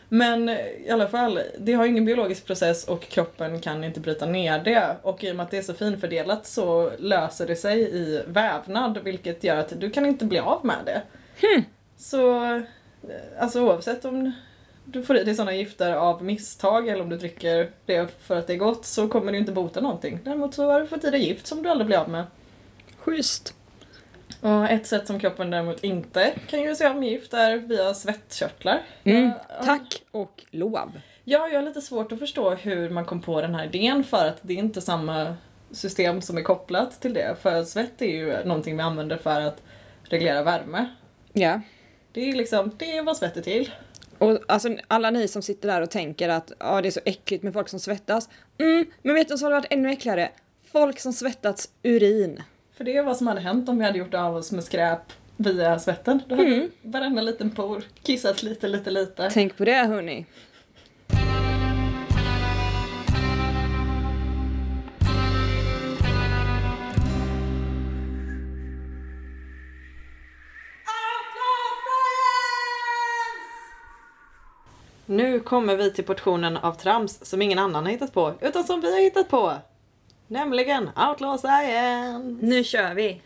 Men 0.09 0.49
i 0.49 0.89
alla 0.91 1.07
fall, 1.07 1.39
det 1.57 1.73
har 1.73 1.85
ingen 1.85 2.05
biologisk 2.05 2.45
process 2.45 2.83
och 2.83 3.01
kroppen 3.01 3.59
kan 3.61 3.83
inte 3.83 3.99
bryta 3.99 4.25
ner 4.25 4.63
det. 4.63 4.95
Och 5.01 5.23
i 5.23 5.31
och 5.31 5.35
med 5.35 5.43
att 5.43 5.51
det 5.51 5.57
är 5.57 5.61
så 5.61 5.73
finfördelat 5.73 6.45
så 6.45 6.91
löser 6.99 7.47
det 7.47 7.55
sig 7.55 7.79
i 7.81 8.21
vävnad 8.27 8.97
vilket 9.03 9.43
gör 9.43 9.57
att 9.57 9.79
du 9.79 9.89
kan 9.89 10.05
inte 10.05 10.25
bli 10.25 10.39
av 10.39 10.65
med 10.65 10.77
det. 10.85 11.01
Hmm. 11.47 11.63
Så 11.97 12.45
eh, 12.55 12.61
alltså 13.39 13.61
oavsett 13.61 14.05
om 14.05 14.31
du 14.85 15.03
får 15.03 15.17
i 15.17 15.23
dig 15.23 15.35
sådana 15.35 15.53
gifter 15.53 15.93
av 15.93 16.23
misstag 16.23 16.87
eller 16.87 17.01
om 17.01 17.09
du 17.09 17.17
dricker 17.17 17.71
det 17.85 18.07
för 18.21 18.37
att 18.37 18.47
det 18.47 18.53
är 18.53 18.57
gott 18.57 18.85
så 18.85 19.07
kommer 19.07 19.31
det 19.31 19.35
ju 19.35 19.39
inte 19.39 19.51
bota 19.51 19.81
någonting. 19.81 20.19
Däremot 20.23 20.53
så 20.53 20.71
har 20.71 20.81
du 20.81 20.87
fått 20.87 21.03
i 21.03 21.09
dig 21.09 21.27
gift 21.27 21.47
som 21.47 21.63
du 21.63 21.69
aldrig 21.69 21.87
blir 21.87 21.97
av 21.97 22.09
med. 22.09 22.23
Schysst. 22.97 23.53
Och 24.41 24.69
ett 24.69 24.87
sätt 24.87 25.07
som 25.07 25.19
kroppen 25.19 25.49
däremot 25.49 25.83
inte 25.83 26.33
kan 26.47 26.61
göra 26.61 26.75
sig 26.75 26.87
av 26.87 26.95
med 26.95 27.09
gift 27.09 27.33
är 27.33 27.57
via 27.57 27.93
svettkörtlar. 27.93 28.81
Mm. 29.03 29.31
Ja, 29.49 29.63
Tack 29.65 30.03
och 30.11 30.45
lov. 30.51 30.91
Ja, 31.23 31.47
jag 31.47 31.59
har 31.59 31.65
lite 31.65 31.81
svårt 31.81 32.11
att 32.11 32.19
förstå 32.19 32.49
hur 32.49 32.89
man 32.89 33.05
kom 33.05 33.21
på 33.21 33.41
den 33.41 33.55
här 33.55 33.65
idén 33.65 34.03
för 34.03 34.27
att 34.27 34.39
det 34.41 34.53
är 34.53 34.57
inte 34.57 34.81
samma 34.81 35.35
system 35.71 36.21
som 36.21 36.37
är 36.37 36.41
kopplat 36.41 37.01
till 37.01 37.13
det. 37.13 37.35
För 37.41 37.63
svett 37.63 38.01
är 38.01 38.05
ju 38.05 38.43
någonting 38.45 38.77
vi 38.77 38.83
använder 38.83 39.17
för 39.17 39.41
att 39.41 39.61
reglera 40.03 40.43
värme. 40.43 40.85
Ja. 41.33 41.61
Det 42.11 42.29
är 42.29 42.35
liksom, 42.35 42.71
det 42.77 42.97
är 42.97 43.03
vad 43.03 43.17
svett 43.17 43.37
är 43.37 43.41
till. 43.41 43.71
Och 44.17 44.39
alltså 44.47 44.77
alla 44.87 45.09
ni 45.09 45.27
som 45.27 45.41
sitter 45.41 45.67
där 45.67 45.81
och 45.81 45.89
tänker 45.89 46.29
att 46.29 46.51
ah, 46.57 46.81
det 46.81 46.89
är 46.89 46.91
så 46.91 46.99
äckligt 47.05 47.43
med 47.43 47.53
folk 47.53 47.69
som 47.69 47.79
svettas. 47.79 48.29
Mm, 48.57 48.85
men 49.01 49.15
vet 49.15 49.27
du 49.27 49.31
vad 49.31 49.39
som 49.39 49.45
hade 49.45 49.55
varit 49.55 49.73
ännu 49.73 49.89
äckligare? 49.89 50.29
Folk 50.71 50.99
som 50.99 51.13
svettats 51.13 51.69
urin. 51.83 52.43
För 52.79 52.83
det 52.83 52.97
är 52.97 53.03
vad 53.03 53.17
som 53.17 53.27
hade 53.27 53.41
hänt 53.41 53.69
om 53.69 53.77
vi 53.79 53.85
hade 53.85 53.97
gjort 53.97 54.13
av 54.13 54.35
oss 54.35 54.51
med 54.51 54.63
skräp 54.63 55.13
via 55.37 55.79
svetten. 55.79 56.21
Då 56.27 56.35
hade 56.35 56.47
Mm. 56.47 56.71
varenda 56.81 57.21
liten 57.21 57.51
por 57.51 57.83
kissat 58.03 58.43
lite, 58.43 58.67
lite, 58.67 58.91
lite. 58.91 59.29
Tänk 59.33 59.57
på 59.57 59.65
det 59.65 59.73
hörni. 59.73 60.25
Nu 75.05 75.39
kommer 75.39 75.75
vi 75.75 75.93
till 75.93 76.03
portionen 76.03 76.57
av 76.57 76.73
trams 76.73 77.25
som 77.25 77.41
ingen 77.41 77.59
annan 77.59 77.83
har 77.85 77.91
hittat 77.91 78.13
på, 78.13 78.33
utan 78.41 78.63
som 78.63 78.81
vi 78.81 78.93
har 78.93 78.99
hittat 79.01 79.29
på. 79.29 79.53
Nämligen 80.31 80.89
Outlaw 80.95 81.37
Science! 81.37 82.37
Nu 82.41 82.63
kör 82.63 82.93
vi! 82.93 83.21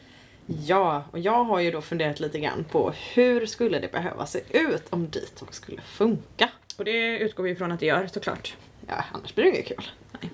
Ja, 0.45 1.03
och 1.11 1.19
jag 1.19 1.43
har 1.43 1.59
ju 1.59 1.71
då 1.71 1.81
funderat 1.81 2.19
lite 2.19 2.39
grann 2.39 2.63
på 2.71 2.93
hur 3.13 3.45
skulle 3.45 3.79
det 3.79 3.91
behöva 3.91 4.25
se 4.25 4.41
ut 4.49 4.83
om 4.89 5.09
detox 5.09 5.57
skulle 5.57 5.81
funka? 5.81 6.49
Och 6.77 6.85
det 6.85 7.19
utgår 7.19 7.43
vi 7.43 7.51
ifrån 7.51 7.71
att 7.71 7.79
det 7.79 7.85
gör 7.85 8.07
såklart. 8.07 8.55
Ja, 8.87 9.03
annars 9.11 9.35
blir 9.35 9.45
det 9.45 9.49
inget 9.49 9.67
kul. 9.67 9.89
Nej. 10.11 10.31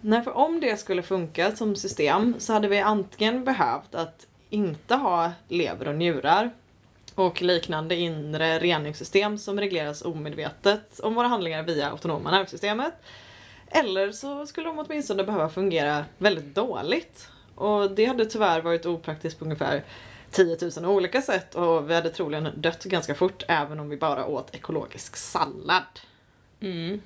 Nej, 0.00 0.22
för 0.22 0.36
om 0.36 0.60
det 0.60 0.76
skulle 0.76 1.02
funka 1.02 1.56
som 1.56 1.76
system 1.76 2.34
så 2.38 2.52
hade 2.52 2.68
vi 2.68 2.80
antingen 2.80 3.44
behövt 3.44 3.94
att 3.94 4.26
inte 4.50 4.94
ha 4.94 5.32
lever 5.48 5.88
och 5.88 5.94
njurar 5.94 6.50
och 7.14 7.42
liknande 7.42 7.96
inre 7.96 8.58
reningssystem 8.58 9.38
som 9.38 9.60
regleras 9.60 10.02
omedvetet 10.02 11.00
om 11.00 11.14
våra 11.14 11.28
handlingar 11.28 11.62
via 11.62 11.90
autonoma 11.90 12.30
nervsystemet. 12.30 12.94
Eller 13.72 14.12
så 14.12 14.46
skulle 14.46 14.68
de 14.68 14.78
åtminstone 14.78 15.24
behöva 15.24 15.48
fungera 15.48 16.04
väldigt 16.18 16.54
dåligt. 16.54 17.28
Och 17.54 17.90
det 17.90 18.04
hade 18.04 18.26
tyvärr 18.26 18.60
varit 18.60 18.86
opraktiskt 18.86 19.38
på 19.38 19.44
ungefär 19.44 19.84
10 20.30 20.56
000 20.80 20.90
olika 20.90 21.22
sätt 21.22 21.54
och 21.54 21.90
vi 21.90 21.94
hade 21.94 22.10
troligen 22.10 22.48
dött 22.56 22.84
ganska 22.84 23.14
fort 23.14 23.42
även 23.48 23.80
om 23.80 23.88
vi 23.88 23.96
bara 23.96 24.26
åt 24.26 24.54
ekologisk 24.54 25.16
sallad. 25.16 26.00
Mm. 26.60 27.00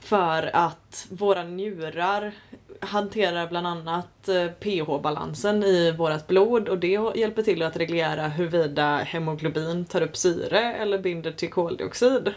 För 0.00 0.50
att 0.56 1.06
våra 1.10 1.42
njurar 1.42 2.32
hanterar 2.80 3.46
bland 3.46 3.66
annat 3.66 4.28
eh, 4.28 4.46
pH-balansen 4.46 5.64
i 5.64 5.92
vårt 5.92 6.26
blod 6.26 6.68
och 6.68 6.78
det 6.78 7.00
hjälper 7.14 7.42
till 7.42 7.62
att 7.62 7.76
reglera 7.76 8.28
huruvida 8.28 8.96
hemoglobin 8.96 9.84
tar 9.84 10.00
upp 10.00 10.16
syre 10.16 10.74
eller 10.74 10.98
binder 10.98 11.32
till 11.32 11.50
koldioxid. 11.50 12.34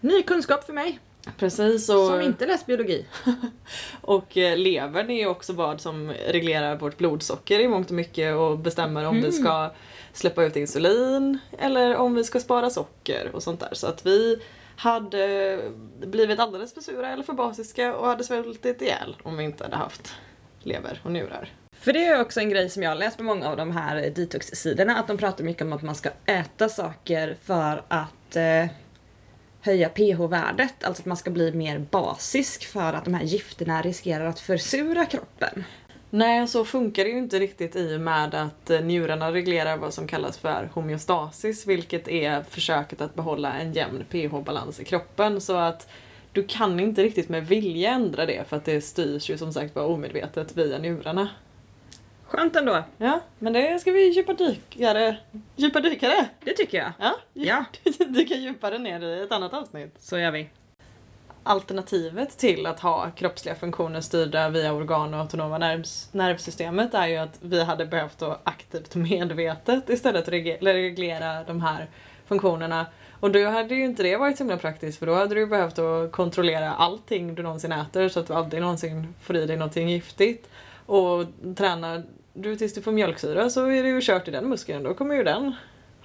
Ny 0.00 0.22
kunskap 0.22 0.64
för 0.64 0.72
mig, 0.72 0.98
Precis, 1.38 1.88
och, 1.88 2.06
som 2.06 2.20
inte 2.20 2.46
läst 2.46 2.66
biologi. 2.66 3.06
och 4.00 4.36
eh, 4.36 4.56
levern 4.56 5.10
är 5.10 5.18
ju 5.18 5.26
också 5.26 5.52
vad 5.52 5.80
som 5.80 6.12
reglerar 6.28 6.76
vårt 6.76 6.98
blodsocker 6.98 7.60
i 7.60 7.68
mångt 7.68 7.88
och 7.88 7.96
mycket 7.96 8.36
och 8.36 8.58
bestämmer 8.58 9.04
om 9.04 9.22
vi 9.22 9.32
ska 9.32 9.70
släppa 10.12 10.44
ut 10.44 10.56
insulin 10.56 11.38
eller 11.58 11.96
om 11.96 12.14
vi 12.14 12.24
ska 12.24 12.40
spara 12.40 12.70
socker 12.70 13.30
och 13.34 13.42
sånt 13.42 13.60
där. 13.60 13.70
Så 13.72 13.86
att 13.86 14.06
vi 14.06 14.42
hade 14.76 15.58
blivit 16.06 16.38
alldeles 16.38 16.74
för 16.74 16.80
sura 16.80 17.12
eller 17.12 17.22
för 17.22 17.32
basiska 17.32 17.96
och 17.96 18.06
hade 18.06 18.24
svältit 18.24 18.82
ihjäl 18.82 19.16
om 19.22 19.36
vi 19.36 19.44
inte 19.44 19.64
hade 19.64 19.76
haft 19.76 20.14
lever 20.62 21.00
och 21.04 21.12
njurar. 21.12 21.48
För 21.80 21.92
det 21.92 22.06
är 22.06 22.20
också 22.20 22.40
en 22.40 22.50
grej 22.50 22.70
som 22.70 22.82
jag 22.82 22.90
har 22.90 22.96
läst 22.96 23.16
på 23.16 23.22
många 23.22 23.48
av 23.48 23.56
de 23.56 23.70
här 23.70 24.10
detox-sidorna, 24.10 24.96
att 24.96 25.06
de 25.06 25.18
pratar 25.18 25.44
mycket 25.44 25.62
om 25.62 25.72
att 25.72 25.82
man 25.82 25.94
ska 25.94 26.10
äta 26.26 26.68
saker 26.68 27.36
för 27.42 27.82
att 27.88 28.36
eh, 28.36 28.66
höja 29.60 29.88
pH-värdet, 29.88 30.84
alltså 30.84 31.02
att 31.02 31.06
man 31.06 31.16
ska 31.16 31.30
bli 31.30 31.52
mer 31.52 31.78
basisk 31.78 32.66
för 32.66 32.92
att 32.92 33.04
de 33.04 33.14
här 33.14 33.24
gifterna 33.24 33.82
riskerar 33.82 34.26
att 34.26 34.40
försura 34.40 35.06
kroppen. 35.06 35.64
Nej, 36.10 36.48
så 36.48 36.64
funkar 36.64 37.04
det 37.04 37.10
ju 37.10 37.18
inte 37.18 37.38
riktigt 37.38 37.76
i 37.76 37.96
och 37.96 38.00
med 38.00 38.34
att 38.34 38.70
eh, 38.70 38.80
njurarna 38.80 39.32
reglerar 39.32 39.76
vad 39.76 39.94
som 39.94 40.06
kallas 40.06 40.38
för 40.38 40.70
homeostasis, 40.72 41.66
vilket 41.66 42.08
är 42.08 42.42
försöket 42.42 43.00
att 43.00 43.14
behålla 43.14 43.52
en 43.52 43.72
jämn 43.72 44.04
pH-balans 44.10 44.80
i 44.80 44.84
kroppen. 44.84 45.40
Så 45.40 45.56
att 45.56 45.88
du 46.32 46.42
kan 46.42 46.80
inte 46.80 47.02
riktigt 47.02 47.28
med 47.28 47.46
vilja 47.46 47.90
ändra 47.90 48.26
det 48.26 48.48
för 48.48 48.56
att 48.56 48.64
det 48.64 48.80
styrs 48.80 49.30
ju 49.30 49.38
som 49.38 49.52
sagt 49.52 49.74
bara 49.74 49.86
omedvetet 49.86 50.56
via 50.56 50.78
njurarna. 50.78 51.28
Skönt 52.30 52.56
ändå, 52.56 52.82
Ja, 52.98 53.20
men 53.38 53.52
det 53.52 53.78
ska 53.80 53.92
vi 53.92 54.08
djupa 54.08 54.32
dykare. 54.32 55.16
Djupa 55.56 55.80
dykare? 55.80 56.28
det 56.44 56.52
tycker 56.52 56.78
jag. 56.78 56.92
Ja, 56.98 57.16
Ja. 57.32 57.64
dyka 58.08 58.34
djupare 58.34 58.78
ner 58.78 59.00
i 59.04 59.22
ett 59.22 59.32
annat 59.32 59.54
avsnitt. 59.54 59.94
Så 59.98 60.18
gör 60.18 60.30
vi. 60.30 60.48
Alternativet 61.42 62.38
till 62.38 62.66
att 62.66 62.80
ha 62.80 63.10
kroppsliga 63.10 63.54
funktioner 63.54 64.00
styrda 64.00 64.48
via 64.48 64.72
organ 64.72 65.14
och 65.14 65.20
autonoma 65.20 65.58
nervs- 65.58 66.08
nervsystemet 66.12 66.94
är 66.94 67.06
ju 67.06 67.16
att 67.16 67.38
vi 67.42 67.64
hade 67.64 67.86
behövt 67.86 68.18
då 68.18 68.38
aktivt 68.44 68.94
medvetet 68.94 69.88
istället 69.90 70.28
reg- 70.28 70.58
reglera 70.64 71.44
de 71.44 71.60
här 71.60 71.86
funktionerna. 72.26 72.86
Och 73.20 73.30
då 73.30 73.48
hade 73.48 73.74
ju 73.74 73.84
inte 73.84 74.02
det 74.02 74.16
varit 74.16 74.36
så 74.36 74.42
himla 74.44 74.56
praktiskt 74.56 74.98
för 74.98 75.06
då 75.06 75.14
hade 75.14 75.34
du 75.34 75.46
behövt 75.46 75.78
att 75.78 76.12
kontrollera 76.12 76.72
allting 76.72 77.34
du 77.34 77.42
någonsin 77.42 77.72
äter 77.72 78.08
så 78.08 78.20
att 78.20 78.26
du 78.26 78.34
aldrig 78.34 78.62
någonsin 78.62 79.14
får 79.22 79.36
i 79.36 79.46
dig 79.46 79.56
någonting 79.56 79.88
giftigt. 79.88 80.48
Och 80.86 81.24
tränar 81.56 82.02
du 82.32 82.56
tills 82.56 82.74
du 82.74 82.82
får 82.82 82.92
mjölksyra 82.92 83.50
så 83.50 83.66
är 83.66 83.82
det 83.82 83.88
ju 83.88 84.00
kört 84.02 84.28
i 84.28 84.30
den 84.30 84.48
muskeln. 84.48 84.82
Då 84.82 84.94
kommer 84.94 85.14
ju 85.14 85.24
den 85.24 85.52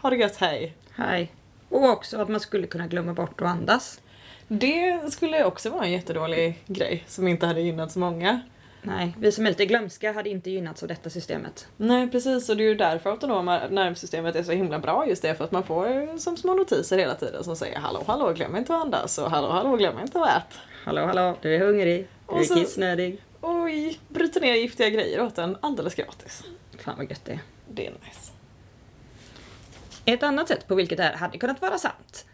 ha 0.01 0.09
det 0.09 0.15
gött 0.15 0.35
hej. 0.37 0.73
Hej. 0.91 1.31
Och 1.69 1.83
också 1.89 2.21
att 2.21 2.29
man 2.29 2.39
skulle 2.39 2.67
kunna 2.67 2.87
glömma 2.87 3.13
bort 3.13 3.41
att 3.41 3.47
andas. 3.47 4.01
Det 4.47 5.11
skulle 5.13 5.43
också 5.45 5.69
vara 5.69 5.85
en 5.85 5.91
jättedålig 5.91 6.63
grej 6.67 7.03
som 7.07 7.27
inte 7.27 7.45
hade 7.45 7.61
gynnat 7.61 7.91
så 7.91 7.99
många. 7.99 8.41
Nej, 8.81 9.15
vi 9.19 9.31
som 9.31 9.45
är 9.45 9.49
lite 9.49 9.65
glömska 9.65 10.11
hade 10.11 10.29
inte 10.29 10.49
gynnats 10.49 10.81
av 10.83 10.89
detta 10.89 11.09
systemet. 11.09 11.67
Nej 11.77 12.09
precis 12.09 12.49
och 12.49 12.57
det 12.57 12.63
är 12.63 12.67
ju 12.67 12.75
därför 12.75 13.09
autonoma 13.09 13.67
nervsystemet 13.69 14.35
är 14.35 14.43
så 14.43 14.51
himla 14.51 14.79
bra 14.79 15.07
just 15.07 15.21
det 15.21 15.35
för 15.35 15.43
att 15.43 15.51
man 15.51 15.63
får 15.63 16.17
som 16.17 16.37
små 16.37 16.53
notiser 16.53 16.97
hela 16.97 17.15
tiden 17.15 17.43
som 17.43 17.55
säger 17.55 17.79
hallå 17.79 18.03
hallå 18.07 18.33
glöm 18.33 18.55
inte 18.55 18.75
att 18.75 18.81
andas 18.81 19.17
och 19.17 19.31
hallå 19.31 19.47
hallå 19.49 19.75
glöm 19.77 19.99
inte 19.99 20.19
att 20.21 20.29
äta. 20.29 20.55
Hallå 20.85 21.05
hallå, 21.05 21.35
du 21.41 21.55
är 21.55 21.59
hungrig, 21.59 22.07
du 22.27 22.33
är 22.35 22.39
Och 22.39 22.45
så- 22.45 22.55
kissnödig. 22.55 23.21
Oj, 23.47 23.99
bryter 24.09 24.41
ner 24.41 24.55
giftiga 24.55 24.89
grejer 24.89 25.21
åt 25.21 25.37
en 25.37 25.57
alldeles 25.61 25.95
gratis. 25.95 26.43
Fan 26.79 26.97
vad 26.97 27.09
gött 27.09 27.25
det 27.25 27.31
är. 27.31 27.39
Det 27.69 27.87
är 27.87 27.91
nice. 27.91 28.31
Ett 30.05 30.23
annat 30.23 30.47
sätt 30.47 30.67
på 30.67 30.75
vilket 30.75 30.97
det 30.97 31.03
här 31.03 31.13
hade 31.13 31.37
kunnat 31.37 31.61
vara 31.61 31.77
sant 31.77 32.25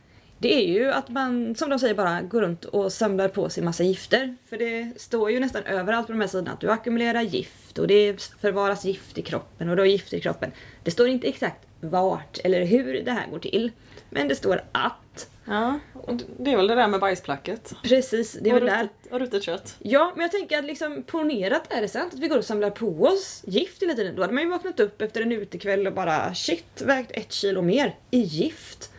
det 0.41 0.54
är 0.54 0.67
ju 0.67 0.91
att 0.91 1.10
man, 1.10 1.56
som 1.56 1.69
de 1.69 1.80
säger, 1.80 1.95
bara 1.95 2.21
går 2.21 2.41
runt 2.41 2.65
och 2.65 2.93
samlar 2.93 3.28
på 3.28 3.50
sig 3.50 3.63
massa 3.63 3.84
gifter. 3.84 4.36
För 4.50 4.58
det 4.58 5.02
står 5.02 5.32
ju 5.32 5.39
nästan 5.39 5.63
överallt 5.63 6.08
på 6.08 6.13
de 6.13 6.21
här 6.21 6.28
sidorna 6.28 6.52
att 6.52 6.60
du 6.60 6.71
ackumulerar 6.71 7.21
gift 7.21 7.78
och 7.78 7.88
det 7.88 8.21
förvaras 8.41 8.86
gift 8.86 9.17
i 9.17 9.21
kroppen 9.21 9.69
och 9.69 9.76
du 9.76 9.82
har 9.82 9.88
gift 9.88 10.13
i 10.13 10.21
kroppen. 10.21 10.52
Det 10.84 10.91
står 10.91 11.08
inte 11.08 11.28
exakt 11.28 11.67
vart 11.82 12.39
eller 12.43 12.65
hur 12.65 13.02
det 13.04 13.12
här 13.12 13.28
går 13.28 13.39
till. 13.39 13.71
Men 14.10 14.28
det 14.28 14.36
står 14.36 14.62
att. 14.71 15.30
Ja, 15.52 15.80
och 15.94 16.16
det- 16.38 16.52
är 16.52 16.58
väl 16.58 16.68
det 16.68 16.76
där 16.76 16.88
med 16.88 17.00
bajsplacket. 17.00 17.74
Precis, 17.84 18.38
det 18.42 18.50
är 18.50 18.54
och 18.54 18.60
väl 18.62 18.66
där. 18.70 18.84
ruttet- 18.84 19.12
Och 19.14 19.20
ruttet 19.20 19.44
kött. 19.44 19.76
Ja, 19.80 20.12
men 20.16 20.22
jag 20.22 20.32
tänker 20.32 20.60
att 20.60 20.66
liksom 20.66 21.04
ponerat 21.04 21.74
är 21.74 21.82
det 21.82 21.88
sant 21.88 22.14
att 22.14 22.20
vi 22.20 22.28
går 22.28 22.38
och 22.38 22.46
samlar 22.46 22.70
på 22.70 23.04
oss 23.04 23.42
gift 23.48 23.82
hela 23.82 23.94
tiden. 23.94 24.16
Då 24.16 24.22
hade 24.22 24.34
man 24.34 24.44
ju 24.44 24.50
vaknat 24.50 24.80
upp 24.80 25.02
efter 25.02 25.22
en 25.22 25.32
utekväll 25.32 25.88
och 25.88 25.94
bara 25.94 26.34
shit, 26.36 26.82
vägt 26.82 27.12
ett 27.12 27.32
kilo 27.32 27.62
mer 27.62 27.96
i 28.12 28.20
gift. 28.20 28.92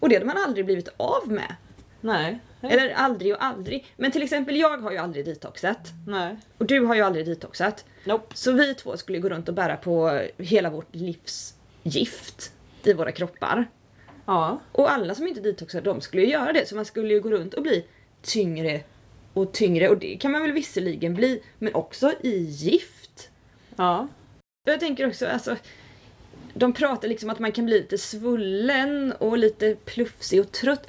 Och 0.00 0.08
det 0.08 0.14
hade 0.14 0.26
man 0.26 0.36
aldrig 0.36 0.64
blivit 0.66 0.88
av 0.96 1.28
med. 1.32 1.54
Nej. 2.00 2.38
Eller 2.62 2.90
aldrig 2.90 3.34
och 3.34 3.44
aldrig. 3.44 3.86
Men 3.96 4.12
till 4.12 4.22
exempel 4.22 4.56
jag 4.56 4.78
har 4.78 4.90
ju 4.92 4.98
aldrig 4.98 5.24
detoxat. 5.24 5.78
Nej. 6.06 6.36
Och 6.58 6.66
du 6.66 6.80
har 6.80 6.94
ju 6.94 7.02
aldrig 7.02 7.26
detoxat. 7.26 7.84
Nope. 8.04 8.36
Så 8.36 8.52
vi 8.52 8.74
två 8.74 8.96
skulle 8.96 9.18
gå 9.18 9.28
runt 9.28 9.48
och 9.48 9.54
bära 9.54 9.76
på 9.76 10.20
hela 10.38 10.70
vårt 10.70 10.94
livs 10.94 11.54
gift 11.82 12.52
i 12.82 12.92
våra 12.92 13.12
kroppar. 13.12 13.66
Ja. 14.26 14.60
Och 14.72 14.90
alla 14.90 15.14
som 15.14 15.26
inte 15.26 15.40
detoxar, 15.40 15.80
de 15.80 16.00
skulle 16.00 16.22
ju 16.22 16.28
göra 16.28 16.52
det. 16.52 16.68
Så 16.68 16.74
man 16.74 16.84
skulle 16.84 17.14
ju 17.14 17.20
gå 17.20 17.30
runt 17.30 17.54
och 17.54 17.62
bli 17.62 17.84
tyngre 18.22 18.80
och 19.32 19.52
tyngre. 19.52 19.88
Och 19.88 19.98
det 19.98 20.16
kan 20.16 20.32
man 20.32 20.42
väl 20.42 20.52
visserligen 20.52 21.14
bli, 21.14 21.42
men 21.58 21.74
också 21.74 22.12
i 22.20 22.38
gift. 22.38 23.30
Ja. 23.76 24.08
Jag 24.64 24.80
tänker 24.80 25.08
också, 25.08 25.26
alltså, 25.26 25.56
de 26.54 26.72
pratar 26.72 27.08
liksom 27.08 27.30
att 27.30 27.38
man 27.38 27.52
kan 27.52 27.64
bli 27.64 27.78
lite 27.78 27.98
svullen 27.98 29.12
och 29.12 29.38
lite 29.38 29.76
plufsig 29.84 30.40
och 30.40 30.52
trött. 30.52 30.86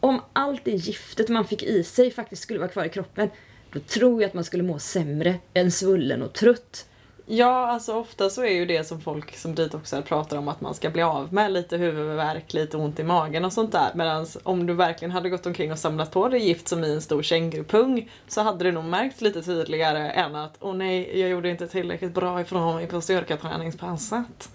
Om 0.00 0.20
allt 0.32 0.64
det 0.64 0.70
giftet 0.70 1.28
man 1.28 1.46
fick 1.46 1.62
i 1.62 1.84
sig 1.84 2.10
faktiskt 2.10 2.42
skulle 2.42 2.58
vara 2.58 2.68
kvar 2.68 2.84
i 2.84 2.88
kroppen, 2.88 3.30
då 3.72 3.80
tror 3.80 4.22
jag 4.22 4.28
att 4.28 4.34
man 4.34 4.44
skulle 4.44 4.62
må 4.62 4.78
sämre 4.78 5.34
än 5.54 5.70
svullen 5.70 6.22
och 6.22 6.32
trött. 6.32 6.88
Ja, 7.34 7.66
alltså 7.66 7.94
ofta 7.94 8.30
så 8.30 8.42
är 8.44 8.50
ju 8.50 8.66
det 8.66 8.84
som 8.84 9.00
folk 9.00 9.36
som 9.36 9.54
detoxar 9.54 10.02
pratar 10.02 10.36
om 10.36 10.48
att 10.48 10.60
man 10.60 10.74
ska 10.74 10.90
bli 10.90 11.02
av 11.02 11.34
med 11.34 11.52
lite 11.52 11.76
huvudvärk, 11.76 12.52
lite 12.52 12.76
ont 12.76 12.98
i 12.98 13.02
magen 13.02 13.44
och 13.44 13.52
sånt 13.52 13.72
där. 13.72 13.90
Medan 13.94 14.26
om 14.42 14.66
du 14.66 14.74
verkligen 14.74 15.12
hade 15.12 15.30
gått 15.30 15.46
omkring 15.46 15.72
och 15.72 15.78
samlat 15.78 16.10
på 16.10 16.28
dig 16.28 16.40
gift 16.46 16.68
som 16.68 16.84
i 16.84 16.92
en 16.92 17.02
stor 17.02 17.22
kängurupung 17.22 18.10
så 18.28 18.40
hade 18.40 18.64
det 18.64 18.72
nog 18.72 18.84
märkts 18.84 19.20
lite 19.20 19.42
tydligare 19.42 20.10
än 20.10 20.34
att 20.34 20.56
åh 20.60 20.74
nej, 20.74 21.20
jag 21.20 21.30
gjorde 21.30 21.50
inte 21.50 21.68
tillräckligt 21.68 22.14
bra 22.14 22.40
ifrån 22.40 22.74
mig 22.74 22.86
på 22.86 23.00
styrketräningspasset. 23.00 24.50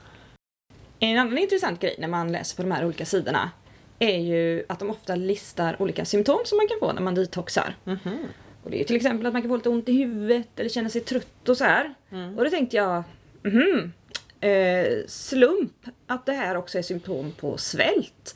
En 0.99 1.17
annan 1.17 1.37
intressant 1.37 1.79
grej 1.79 1.95
när 1.99 2.07
man 2.07 2.31
läser 2.31 2.55
på 2.55 2.61
de 2.61 2.71
här 2.71 2.85
olika 2.85 3.05
sidorna 3.05 3.51
är 3.99 4.17
ju 4.17 4.65
att 4.69 4.79
de 4.79 4.89
ofta 4.89 5.15
listar 5.15 5.81
olika 5.81 6.05
symptom 6.05 6.39
som 6.45 6.57
man 6.57 6.67
kan 6.67 6.79
få 6.79 6.93
när 6.93 7.01
man 7.01 7.15
detoxar. 7.15 7.75
Mhm. 7.83 8.17
Och 8.67 8.71
det 8.71 8.81
är 8.81 8.83
till 8.83 8.95
exempel 8.95 9.25
att 9.25 9.33
man 9.33 9.41
kan 9.41 9.49
få 9.49 9.55
lite 9.55 9.69
ont 9.69 9.89
i 9.89 9.91
huvudet 9.91 10.59
eller 10.59 10.69
känna 10.69 10.89
sig 10.89 11.01
trött 11.01 11.49
och 11.49 11.57
så 11.57 11.63
här. 11.63 11.93
Och 12.37 12.43
då 12.43 12.49
tänkte 12.49 12.77
jag, 12.77 13.03
mhm, 13.43 13.93
eh, 14.39 14.87
slump 15.07 15.85
att 16.07 16.25
det 16.25 16.33
här 16.33 16.57
också 16.57 16.77
är 16.77 16.81
symptom 16.81 17.31
på 17.31 17.57
svält. 17.57 18.35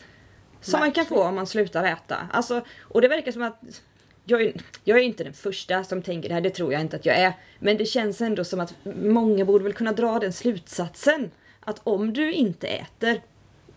Som 0.62 0.80
man 0.80 0.92
kan 0.92 1.06
få 1.06 1.24
om 1.24 1.36
man 1.36 1.48
slutar 1.48 1.84
äta. 1.84 2.18
Alltså, 2.32 2.62
och 2.82 3.02
det 3.02 3.08
verkar 3.08 3.32
som 3.32 3.42
att 3.42 3.82
jag 4.26 4.42
är, 4.42 4.54
jag 4.84 5.00
är 5.00 5.04
inte 5.04 5.24
den 5.24 5.34
första 5.34 5.84
som 5.84 6.02
tänker 6.02 6.30
det 6.30 6.36
här, 6.36 6.42
det 6.42 6.50
tror 6.50 6.74
jag 6.74 6.82
inte 6.82 6.96
att 6.96 7.06
jag 7.06 7.16
är. 7.16 7.34
Men 7.60 7.78
det 7.78 7.86
känns 7.86 8.22
ändå 8.22 8.44
som 8.44 8.60
att 8.60 8.74
många 9.04 9.46
borde 9.46 9.64
väl 9.64 9.74
kunna 9.74 9.92
dra 9.92 10.20
den 10.20 10.34
slutsatsen. 10.34 11.32
Att 11.60 11.82
om 11.84 12.14
du 12.14 12.34
inte 12.34 12.68
äter 12.68 13.22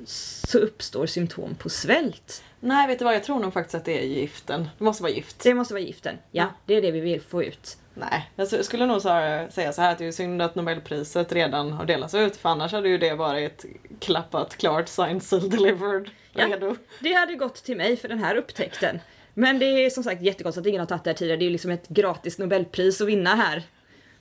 så 0.05 0.59
uppstår 0.59 1.07
symptom 1.07 1.55
på 1.55 1.69
svält. 1.69 2.45
Nej, 2.61 2.87
vet 2.87 2.99
du 2.99 3.05
vad? 3.05 3.15
Jag 3.15 3.25
tror 3.25 3.39
nog 3.41 3.53
faktiskt 3.53 3.75
att 3.75 3.85
det 3.85 3.99
är 4.03 4.07
giften. 4.07 4.69
Det 4.79 4.85
måste 4.85 5.03
vara 5.03 5.13
gift. 5.13 5.41
Det 5.43 5.55
måste 5.55 5.75
vara 5.75 5.83
giften. 5.85 6.19
Ja, 6.31 6.47
det 6.67 6.75
är 6.75 6.83
det 6.83 6.91
vi 6.91 7.01
vill 7.01 7.21
få 7.21 7.45
ut. 7.45 7.77
Nej, 7.95 8.31
jag 8.37 8.65
skulle 8.65 8.87
nog 8.87 9.03
så- 9.03 9.47
säga 9.51 9.73
så 9.73 9.83
här 9.83 9.93
att 9.93 9.99
det 9.99 10.07
är 10.07 10.13
synd 10.13 10.43
att 10.43 10.55
Nobelpriset 10.55 11.33
redan 11.33 11.73
har 11.73 11.85
delats 11.85 12.15
ut 12.15 12.37
för 12.37 12.49
annars 12.49 12.73
hade 12.73 12.89
ju 12.89 12.99
det 12.99 13.15
varit 13.15 13.65
klappat, 14.01 14.57
klart, 14.57 14.89
signed, 14.89 15.23
sealed, 15.23 15.51
delivered, 15.51 16.11
Ja. 16.33 16.47
redo. 16.49 16.77
Det 17.01 17.13
hade 17.13 17.35
gått 17.35 17.55
till 17.55 17.77
mig 17.77 17.97
för 17.97 18.09
den 18.09 18.19
här 18.19 18.37
upptäckten. 18.37 19.01
Men 19.35 19.59
det 19.59 19.65
är 19.67 19.91
som 19.91 20.05
sagt 20.05 20.23
jättekonstigt 20.23 20.61
att 20.63 20.69
ingen 20.69 20.81
har 20.81 20.87
tagit 20.87 21.05
det 21.05 21.11
här 21.11 21.15
tidigare. 21.17 21.37
Det 21.39 21.43
är 21.43 21.47
ju 21.47 21.53
liksom 21.53 21.71
ett 21.71 21.89
gratis 21.89 22.39
nobelpris 22.39 23.01
att 23.01 23.09
vinna 23.09 23.35
här. 23.35 23.63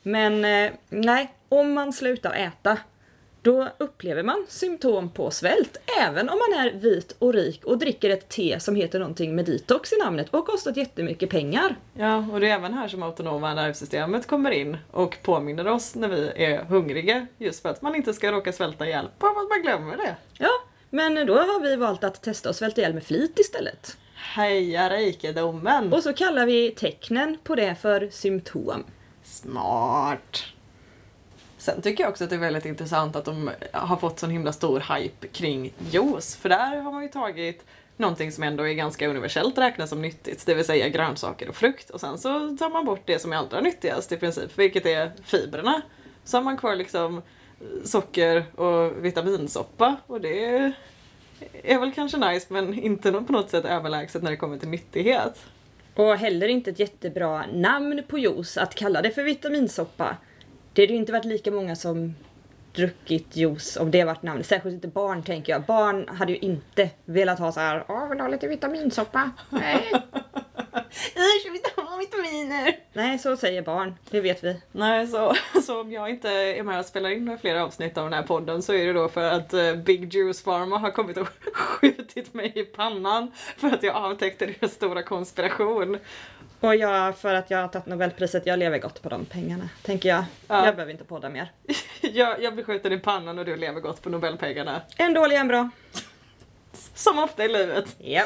Men 0.04 0.46
eh, 0.46 0.72
nej, 0.89 1.34
om 1.50 1.74
man 1.74 1.93
slutar 1.93 2.34
äta 2.34 2.78
då 3.43 3.69
upplever 3.77 4.23
man 4.23 4.45
symptom 4.49 5.10
på 5.10 5.32
svält 5.32 5.77
även 6.01 6.29
om 6.29 6.38
man 6.38 6.60
är 6.60 6.71
vit 6.73 7.15
och 7.19 7.34
rik 7.34 7.65
och 7.65 7.77
dricker 7.77 8.10
ett 8.10 8.29
te 8.29 8.60
som 8.60 8.75
heter 8.75 8.99
någonting 8.99 9.36
med 9.36 9.45
detox 9.45 9.93
i 9.93 9.97
namnet 9.97 10.29
och 10.29 10.45
kostat 10.45 10.77
jättemycket 10.77 11.29
pengar. 11.29 11.75
Ja, 11.93 12.25
och 12.32 12.39
det 12.39 12.49
är 12.49 12.53
även 12.56 12.73
här 12.73 12.88
som 12.88 13.03
autonoma 13.03 13.53
nervsystemet 13.53 14.27
kommer 14.27 14.51
in 14.51 14.77
och 14.91 15.17
påminner 15.23 15.67
oss 15.67 15.95
när 15.95 16.08
vi 16.08 16.32
är 16.36 16.63
hungriga 16.63 17.27
just 17.38 17.62
för 17.62 17.69
att 17.69 17.82
man 17.82 17.95
inte 17.95 18.13
ska 18.13 18.32
råka 18.32 18.51
svälta 18.51 18.86
ihjäl 18.86 19.10
för 19.19 19.27
att 19.27 19.49
man 19.49 19.62
glömmer 19.63 19.97
det. 19.97 20.15
Ja, 20.38 20.51
men 20.89 21.27
då 21.27 21.34
har 21.34 21.60
vi 21.60 21.75
valt 21.75 22.03
att 22.03 22.21
testa 22.21 22.49
att 22.49 22.56
svälta 22.56 22.82
ihjäl 22.82 22.93
med 22.93 23.03
flit 23.03 23.39
istället. 23.39 23.97
Heja 24.15 24.89
rikedomen! 24.89 25.93
Och 25.93 26.03
så 26.03 26.13
kallar 26.13 26.45
vi 26.45 26.71
tecknen 26.71 27.38
på 27.43 27.56
det 27.56 27.75
för 27.75 28.10
symptom. 28.12 28.84
Smart! 29.23 30.53
Sen 31.63 31.82
tycker 31.82 32.04
jag 32.04 32.12
också 32.12 32.23
att 32.23 32.30
det 32.30 32.36
är 32.36 32.39
väldigt 32.39 32.65
intressant 32.65 33.15
att 33.15 33.26
de 33.26 33.49
har 33.71 33.97
fått 33.97 34.19
sån 34.19 34.30
himla 34.30 34.54
stor 34.54 34.95
hype 34.95 35.28
kring 35.28 35.73
juice. 35.91 36.36
För 36.36 36.49
där 36.49 36.78
har 36.82 36.91
man 36.91 37.04
ju 37.04 37.10
tagit 37.10 37.65
någonting 37.97 38.32
som 38.32 38.43
ändå 38.43 38.67
är 38.67 38.73
ganska 38.73 39.08
universellt 39.08 39.58
räknas 39.58 39.89
som 39.89 40.02
nyttigt, 40.02 40.45
det 40.45 40.54
vill 40.54 40.65
säga 40.65 40.89
grönsaker 40.89 41.49
och 41.49 41.56
frukt. 41.56 41.89
Och 41.89 41.99
sen 41.99 42.17
så 42.17 42.58
tar 42.60 42.69
man 42.69 42.86
bort 42.86 43.02
det 43.06 43.19
som 43.19 43.34
är 43.34 43.38
allra 43.38 43.62
nyttigast 43.62 44.12
i 44.12 44.17
princip, 44.17 44.60
vilket 44.60 44.86
är 44.86 45.12
fibrerna. 45.23 45.82
Så 46.23 46.38
har 46.38 46.43
man 46.43 46.58
kvar 46.58 46.76
liksom 46.76 47.21
socker 47.84 48.60
och 48.60 49.06
vitaminsoppa 49.06 49.95
och 50.08 50.21
det 50.21 50.73
är 51.63 51.80
väl 51.80 51.93
kanske 51.93 52.17
nice 52.17 52.45
men 52.49 52.73
inte 52.73 53.12
på 53.12 53.34
något 53.34 53.49
sätt 53.49 53.65
överlägset 53.65 54.23
när 54.23 54.32
det 54.32 54.38
kommer 54.38 54.58
till 54.58 54.69
nyttighet. 54.69 55.45
Och 55.95 56.17
heller 56.17 56.47
inte 56.47 56.69
ett 56.69 56.80
jättebra 56.80 57.45
namn 57.54 58.04
på 58.08 58.17
juice 58.17 58.58
att 58.58 58.76
kalla 58.76 59.02
det 59.02 59.12
för 59.12 59.23
vitaminsoppa. 59.23 60.17
Det 60.73 60.81
hade 60.81 60.93
ju 60.93 60.99
inte 60.99 61.12
varit 61.12 61.25
lika 61.25 61.51
många 61.51 61.75
som 61.75 62.15
druckit 62.75 63.36
juice 63.36 63.77
om 63.77 63.91
det 63.91 64.03
varit 64.03 64.23
namnet. 64.23 64.45
Särskilt 64.45 64.73
inte 64.73 64.88
barn 64.88 65.23
tänker 65.23 65.53
jag. 65.53 65.63
Barn 65.63 66.07
hade 66.07 66.31
ju 66.31 66.38
inte 66.38 66.89
velat 67.05 67.39
ha 67.39 67.51
så 67.51 67.59
här. 67.59 67.86
Åh, 67.88 68.09
vill 68.09 68.17
du 68.17 68.23
ha 68.23 68.29
lite 68.29 68.47
vitaminsoppa? 68.47 69.31
Nej. 69.49 69.91
Vill 71.45 71.55
inte 71.55 71.81
ha 71.81 71.97
vitaminer! 71.97 72.77
Nej, 72.93 73.19
så 73.19 73.38
säger 73.38 73.62
barn. 73.62 73.95
Det 74.09 74.21
vet 74.21 74.43
vi. 74.43 74.62
Nej, 74.71 75.07
så, 75.07 75.33
så 75.65 75.81
om 75.81 75.91
jag 75.91 76.09
inte 76.09 76.29
är 76.29 76.63
med 76.63 76.79
och 76.79 76.86
spelar 76.86 77.09
in 77.09 77.38
flera 77.41 77.63
avsnitt 77.63 77.97
av 77.97 78.03
den 78.03 78.13
här 78.13 78.23
podden 78.23 78.62
så 78.62 78.73
är 78.73 78.86
det 78.86 78.93
då 78.93 79.09
för 79.09 79.23
att 79.23 79.53
eh, 79.53 79.75
Big 79.75 80.13
Juice 80.13 80.43
Pharma 80.43 80.77
har 80.77 80.91
kommit 80.91 81.17
och 81.17 81.27
skjutit 81.53 82.33
mig 82.33 82.51
i 82.55 82.63
pannan 82.63 83.31
för 83.57 83.67
att 83.67 83.83
jag 83.83 83.95
avtäckte 83.95 84.45
deras 84.45 84.73
stora 84.73 85.03
konspiration. 85.03 85.97
Och 86.59 86.75
jag, 86.75 87.17
för 87.17 87.33
att 87.33 87.51
jag 87.51 87.57
har 87.57 87.67
tagit 87.67 87.86
Nobelpriset, 87.86 88.45
jag 88.45 88.59
lever 88.59 88.79
gott 88.79 89.01
på 89.01 89.09
de 89.09 89.25
pengarna. 89.25 89.69
Tänker 89.81 90.09
jag. 90.09 90.23
Ja. 90.47 90.65
Jag 90.65 90.75
behöver 90.75 90.91
inte 90.91 91.03
podda 91.03 91.29
mer. 91.29 91.51
Jag, 92.01 92.43
jag 92.43 92.53
blir 92.53 92.63
skjuten 92.63 92.93
i 92.93 92.99
pannan 92.99 93.39
och 93.39 93.45
du 93.45 93.55
lever 93.55 93.79
gott 93.79 94.01
på 94.01 94.09
Nobelpengarna. 94.09 94.81
En 94.97 95.13
dålig, 95.13 95.36
en 95.36 95.47
bra. 95.47 95.69
Som 96.93 97.19
ofta 97.19 97.45
i 97.45 97.47
livet. 97.47 97.95
Ja. 97.97 98.25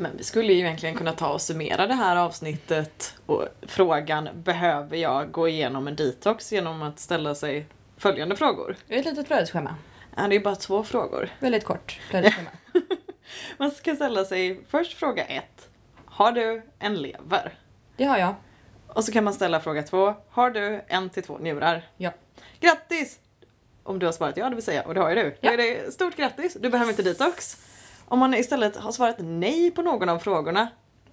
Men 0.00 0.16
vi 0.16 0.24
skulle 0.24 0.52
ju 0.52 0.58
egentligen 0.58 0.94
kunna 0.94 1.12
ta 1.12 1.28
och 1.32 1.40
summera 1.40 1.86
det 1.86 1.94
här 1.94 2.16
avsnittet 2.16 3.14
och 3.26 3.48
frågan 3.62 4.28
behöver 4.34 4.96
jag 4.96 5.32
gå 5.32 5.48
igenom 5.48 5.88
en 5.88 5.96
detox 5.96 6.52
genom 6.52 6.82
att 6.82 6.98
ställa 6.98 7.34
sig 7.34 7.66
följande 7.96 8.36
frågor. 8.36 8.76
Ett 8.88 9.04
litet 9.04 9.26
flödesschema. 9.26 9.74
Ja, 10.16 10.28
det 10.28 10.36
är 10.36 10.40
bara 10.40 10.56
två 10.56 10.84
frågor. 10.84 11.28
Väldigt 11.40 11.64
kort. 11.64 12.00
flödesschema. 12.10 12.50
Man 13.58 13.70
ska 13.70 13.94
ställa 13.94 14.24
sig 14.24 14.60
först 14.68 14.98
fråga 14.98 15.24
ett. 15.24 15.68
Har 16.04 16.32
du 16.32 16.62
en 16.78 16.94
lever? 16.94 17.58
Det 17.96 18.04
har 18.04 18.18
jag. 18.18 18.34
Och 18.86 19.04
så 19.04 19.12
kan 19.12 19.24
man 19.24 19.34
ställa 19.34 19.60
fråga 19.60 19.82
två. 19.82 20.14
Har 20.30 20.50
du 20.50 20.84
en 20.88 21.10
till 21.10 21.22
två 21.22 21.38
njurar? 21.38 21.88
Ja. 21.96 22.10
Grattis! 22.60 23.18
Om 23.82 23.98
du 23.98 24.06
har 24.06 24.12
svarat 24.12 24.36
ja, 24.36 24.48
det 24.48 24.54
vill 24.54 24.64
säga, 24.64 24.82
och 24.82 24.94
det 24.94 25.00
har 25.00 25.08
ju 25.10 25.14
du. 25.14 25.36
Ja. 25.40 25.50
Då 25.50 25.52
är 25.52 25.56
det 25.56 25.92
stort 25.92 26.16
grattis, 26.16 26.56
du 26.60 26.70
behöver 26.70 26.90
inte 26.90 27.02
detox. 27.02 27.69
Om 28.10 28.18
man 28.18 28.34
istället 28.34 28.76
har 28.76 28.92
svarat 28.92 29.16
nej 29.18 29.70
på 29.70 29.82
någon 29.82 30.08
av 30.08 30.18
frågorna 30.18 30.68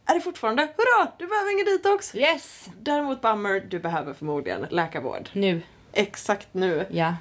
är 0.05 0.13
det 0.13 0.21
fortfarande 0.21 0.61
hurra, 0.61 1.11
du 1.17 1.27
behöver 1.27 1.51
ingen 1.51 1.65
detox. 1.65 2.15
Yes! 2.15 2.69
Däremot 2.79 3.21
bummer, 3.21 3.63
du 3.69 3.79
behöver 3.79 4.13
förmodligen 4.13 4.67
läkarvård. 4.69 5.29
Nu. 5.33 5.61
Exakt 5.93 6.47
nu. 6.51 6.85
Ja. 6.89 7.15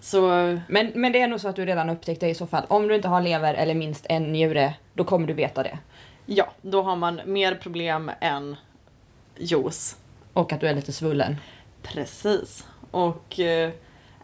Så 0.00 0.20
Men, 0.68 0.92
men 0.94 1.12
det 1.12 1.20
är 1.20 1.28
nog 1.28 1.40
så 1.40 1.48
att 1.48 1.56
du 1.56 1.66
redan 1.66 1.90
upptäckt 1.90 2.20
det 2.20 2.28
i 2.28 2.34
så 2.34 2.46
fall. 2.46 2.64
Om 2.68 2.88
du 2.88 2.94
inte 2.94 3.08
har 3.08 3.22
lever 3.22 3.54
eller 3.54 3.74
minst 3.74 4.06
en 4.08 4.32
njure, 4.32 4.74
då 4.94 5.04
kommer 5.04 5.26
du 5.26 5.32
veta 5.32 5.62
det. 5.62 5.78
ja, 6.26 6.52
då 6.62 6.82
har 6.82 6.96
man 6.96 7.20
mer 7.24 7.54
problem 7.54 8.10
än 8.20 8.56
juice. 9.36 9.96
Och 10.32 10.52
att 10.52 10.60
du 10.60 10.66
är 10.66 10.74
lite 10.74 10.92
svullen. 10.92 11.36
Precis. 11.82 12.66
Och 12.90 13.40
eh, 13.40 13.70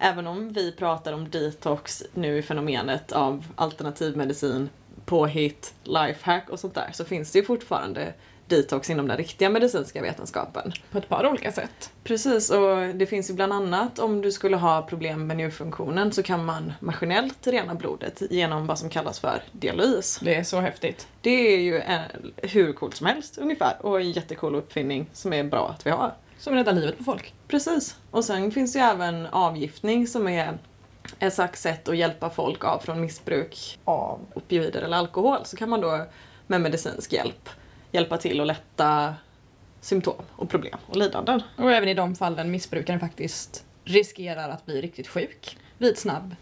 även 0.01 0.27
om 0.27 0.53
vi 0.53 0.73
pratar 0.73 1.13
om 1.13 1.31
detox 1.31 2.03
nu 2.15 2.39
i 2.39 2.43
fenomenet 2.43 3.13
av 3.13 3.47
alternativmedicin, 3.57 4.69
påhitt, 5.05 5.75
lifehack 5.85 6.51
och 6.51 6.61
sånt 6.61 6.75
där 6.75 6.91
så 6.93 7.05
finns 7.05 7.33
det 7.33 7.39
ju 7.39 7.45
fortfarande 7.45 8.15
detox 8.51 8.91
inom 8.91 9.09
den 9.09 9.17
riktiga 9.17 9.51
medicinska 9.51 10.03
vetenskapen. 10.03 10.73
På 10.91 10.99
ett 10.99 11.09
par 11.09 11.27
olika 11.27 11.53
sätt. 11.53 11.91
Precis, 12.05 12.51
och 12.51 12.95
det 12.95 13.07
finns 13.07 13.31
ju 13.31 13.35
bland 13.35 13.53
annat 13.53 13.99
om 13.99 14.23
du 14.23 14.33
skulle 14.33 14.57
ha 14.57 14.83
problem 14.83 15.27
med 15.27 15.37
njurfunktionen 15.37 16.13
så 16.13 16.23
kan 16.23 16.45
man 16.45 16.73
maskinellt 16.81 17.47
rena 17.47 17.75
blodet 17.75 18.23
genom 18.31 18.67
vad 18.67 18.79
som 18.79 18.91
kallas 18.91 19.21
för 19.21 19.43
dialys. 19.53 20.19
Det 20.23 20.35
är 20.35 20.43
så 20.43 20.61
häftigt. 20.61 21.09
Det 21.21 21.55
är 21.55 21.59
ju 21.59 21.79
eh, 21.79 22.01
hur 22.37 22.73
coolt 22.73 22.97
som 22.97 23.07
helst 23.07 23.39
ungefär 23.39 23.77
och 23.81 24.01
en 24.01 24.13
jättecool 24.13 24.55
uppfinning 24.55 25.11
som 25.13 25.33
är 25.33 25.45
bra 25.45 25.69
att 25.69 25.87
vi 25.87 25.91
har. 25.91 26.15
Som 26.41 26.55
räddar 26.55 26.73
livet 26.73 26.99
på 26.99 27.05
folk. 27.05 27.35
Precis. 27.49 27.97
Och 28.11 28.25
sen 28.25 28.51
finns 28.51 28.73
det 28.73 28.79
ju 28.79 28.85
även 28.85 29.27
avgiftning 29.27 30.07
som 30.07 30.29
är 30.29 30.59
ett 31.19 31.35
slags 31.35 31.63
sätt 31.63 31.89
att 31.89 31.97
hjälpa 31.97 32.31
folk 32.31 32.65
av 32.65 32.79
från 32.79 33.01
missbruk 33.01 33.79
av 33.85 34.21
opioider 34.35 34.83
eller 34.83 34.97
alkohol. 34.97 35.39
Så 35.45 35.57
kan 35.57 35.69
man 35.69 35.81
då 35.81 36.07
med 36.47 36.61
medicinsk 36.61 37.13
hjälp 37.13 37.49
hjälpa 37.93 38.17
till 38.17 38.41
att 38.41 38.47
lätta 38.47 39.15
symptom 39.81 40.23
och 40.37 40.51
problem 40.51 40.79
och 40.87 40.97
lidanden. 40.97 41.43
Och 41.59 41.73
även 41.73 41.89
i 41.89 41.95
de 41.95 42.17
fallen 42.17 42.51
missbrukaren 42.51 43.01
faktiskt 43.01 43.65
riskerar 43.85 44.49
att 44.49 44.67
bli 44.67 44.81
riktigt 44.81 45.09
sjuk 45.09 45.59
vid 45.79 45.99
snabb, 45.99 46.37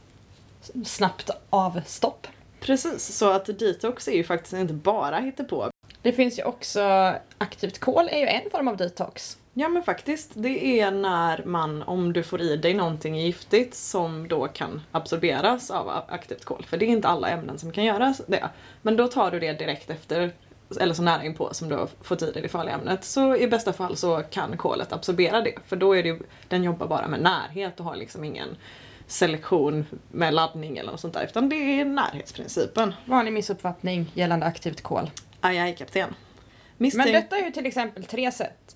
snabbt 0.84 1.30
avstopp. 1.50 2.26
Precis, 2.60 3.16
så 3.16 3.30
att 3.30 3.58
detox 3.58 4.08
är 4.08 4.16
ju 4.16 4.24
faktiskt 4.24 4.52
inte 4.52 4.74
bara 4.74 5.32
på. 5.48 5.70
Det 6.02 6.12
finns 6.12 6.38
ju 6.38 6.42
också 6.42 7.14
aktivt 7.38 7.78
kol 7.78 8.08
är 8.08 8.18
ju 8.18 8.26
en 8.26 8.50
form 8.50 8.68
av 8.68 8.76
detox. 8.76 9.38
Ja 9.60 9.68
men 9.68 9.82
faktiskt, 9.82 10.30
det 10.34 10.80
är 10.80 10.90
när 10.90 11.42
man, 11.44 11.82
om 11.82 12.12
du 12.12 12.22
får 12.22 12.40
i 12.40 12.56
dig 12.56 12.74
någonting 12.74 13.16
giftigt 13.20 13.74
som 13.74 14.28
då 14.28 14.48
kan 14.48 14.82
absorberas 14.92 15.70
av 15.70 15.88
aktivt 16.08 16.44
kol. 16.44 16.64
För 16.68 16.76
det 16.76 16.84
är 16.84 16.88
inte 16.88 17.08
alla 17.08 17.28
ämnen 17.28 17.58
som 17.58 17.72
kan 17.72 17.84
göra 17.84 18.14
det. 18.26 18.48
Men 18.82 18.96
då 18.96 19.08
tar 19.08 19.30
du 19.30 19.40
det 19.40 19.52
direkt 19.52 19.90
efter, 19.90 20.32
eller 20.80 20.94
så 20.94 21.02
nära 21.02 21.24
inpå 21.24 21.54
som 21.54 21.68
du 21.68 21.74
har 21.74 21.88
fått 22.02 22.22
i 22.22 22.32
dig 22.32 22.42
det 22.42 22.48
farliga 22.48 22.74
ämnet. 22.74 23.04
Så 23.04 23.36
i 23.36 23.48
bästa 23.48 23.72
fall 23.72 23.96
så 23.96 24.22
kan 24.30 24.56
kolet 24.56 24.92
absorbera 24.92 25.40
det. 25.40 25.54
För 25.66 25.76
då 25.76 25.96
är 25.96 26.02
det 26.02 26.08
ju, 26.08 26.20
den 26.48 26.64
jobbar 26.64 26.86
bara 26.86 27.08
med 27.08 27.20
närhet 27.22 27.80
och 27.80 27.86
har 27.86 27.96
liksom 27.96 28.24
ingen 28.24 28.56
selektion 29.06 29.86
med 30.10 30.34
laddning 30.34 30.78
eller 30.78 30.90
något 30.90 31.00
sånt 31.00 31.14
där. 31.14 31.24
Utan 31.24 31.48
det 31.48 31.56
är 31.56 31.84
närhetsprincipen. 31.84 32.94
Vanlig 33.04 33.32
missuppfattning 33.32 34.10
gällande 34.14 34.46
aktivt 34.46 34.82
kol. 34.82 35.10
Aj, 35.40 35.58
aj 35.58 35.76
kapten. 35.76 36.14
Men 36.76 36.86
Misstänk- 36.90 37.12
detta 37.12 37.36
är 37.38 37.44
ju 37.44 37.50
till 37.50 37.66
exempel 37.66 38.04
tre 38.04 38.32
sätt 38.32 38.74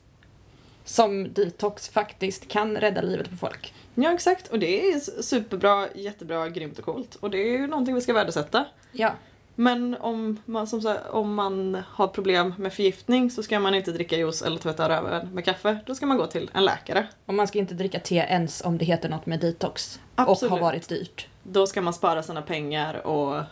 som 0.84 1.32
detox 1.32 1.88
faktiskt 1.88 2.48
kan 2.48 2.76
rädda 2.76 3.02
livet 3.02 3.30
på 3.30 3.36
folk. 3.36 3.74
Ja 3.94 4.12
exakt, 4.12 4.48
och 4.48 4.58
det 4.58 4.92
är 4.92 5.22
superbra, 5.22 5.88
jättebra, 5.94 6.48
grymt 6.48 6.78
och 6.78 6.84
coolt. 6.84 7.14
Och 7.14 7.30
det 7.30 7.38
är 7.38 7.58
ju 7.58 7.66
någonting 7.66 7.94
vi 7.94 8.00
ska 8.00 8.12
värdesätta. 8.12 8.64
Ja. 8.92 9.12
Men 9.54 9.96
om 10.00 10.42
man, 10.44 10.66
som 10.66 10.80
sagt, 10.82 11.08
om 11.10 11.34
man 11.34 11.82
har 11.88 12.08
problem 12.08 12.54
med 12.58 12.72
förgiftning 12.72 13.30
så 13.30 13.42
ska 13.42 13.60
man 13.60 13.74
inte 13.74 13.92
dricka 13.92 14.16
juice 14.16 14.42
eller 14.42 14.58
tvätta 14.58 14.88
röven 14.88 15.34
med 15.34 15.44
kaffe. 15.44 15.78
Då 15.86 15.94
ska 15.94 16.06
man 16.06 16.16
gå 16.16 16.26
till 16.26 16.50
en 16.54 16.64
läkare. 16.64 17.06
Och 17.26 17.34
man 17.34 17.48
ska 17.48 17.58
inte 17.58 17.74
dricka 17.74 18.00
te 18.00 18.16
ens 18.16 18.64
om 18.64 18.78
det 18.78 18.84
heter 18.84 19.08
något 19.08 19.26
med 19.26 19.40
detox. 19.40 20.00
Absolut. 20.14 20.52
Och 20.52 20.58
har 20.58 20.64
varit 20.64 20.88
dyrt. 20.88 21.28
Då 21.42 21.66
ska 21.66 21.80
man 21.80 21.94
spara 21.94 22.22
sina 22.22 22.42
pengar 22.42 23.06
och 23.06 23.42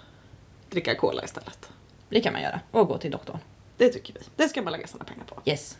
dricka 0.70 0.94
cola 0.94 1.24
istället. 1.24 1.70
Det 2.08 2.20
kan 2.20 2.32
man 2.32 2.42
göra. 2.42 2.60
Och 2.70 2.88
gå 2.88 2.98
till 2.98 3.10
doktorn. 3.10 3.38
Det 3.76 3.88
tycker 3.88 4.14
vi. 4.14 4.20
Det 4.36 4.48
ska 4.48 4.62
man 4.62 4.72
lägga 4.72 4.86
sina 4.86 5.04
pengar 5.04 5.24
på. 5.24 5.50
Yes. 5.50 5.78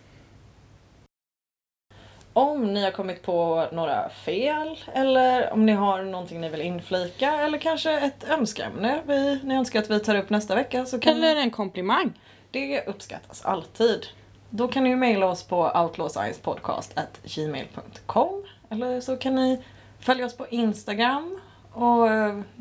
Om 2.40 2.74
ni 2.74 2.85
har 2.85 2.90
kommit 2.90 3.22
på 3.22 3.66
några 3.72 4.09
fel 4.09 4.79
eller 4.94 5.53
om 5.53 5.66
ni 5.66 5.72
har 5.72 6.03
någonting 6.03 6.40
ni 6.40 6.48
vill 6.48 6.61
inflika 6.61 7.33
eller 7.33 7.59
kanske 7.59 7.92
ett 7.92 8.31
önskeämne 8.31 9.00
vi, 9.07 9.40
ni 9.42 9.55
önskar 9.55 9.81
att 9.81 9.90
vi 9.90 10.00
tar 10.00 10.16
upp 10.16 10.31
nästa 10.31 10.55
vecka 10.55 10.87
så 10.87 10.98
kan 10.98 11.16
Eller 11.16 11.37
en 11.37 11.50
komplimang. 11.50 12.12
Det 12.50 12.87
uppskattas 12.87 13.44
alltid. 13.44 14.07
Då 14.50 14.68
kan 14.68 14.85
ni 14.85 14.90
ju 14.90 14.96
mejla 14.96 15.26
oss 15.26 15.42
på 15.42 15.70
outlawsciencepodcast.gmail.com 15.74 18.44
eller 18.70 19.00
så 19.00 19.16
kan 19.16 19.35
ni 19.35 19.62
följa 19.98 20.26
oss 20.26 20.37
på 20.37 20.46
Instagram 20.50 21.40
och 21.72 22.09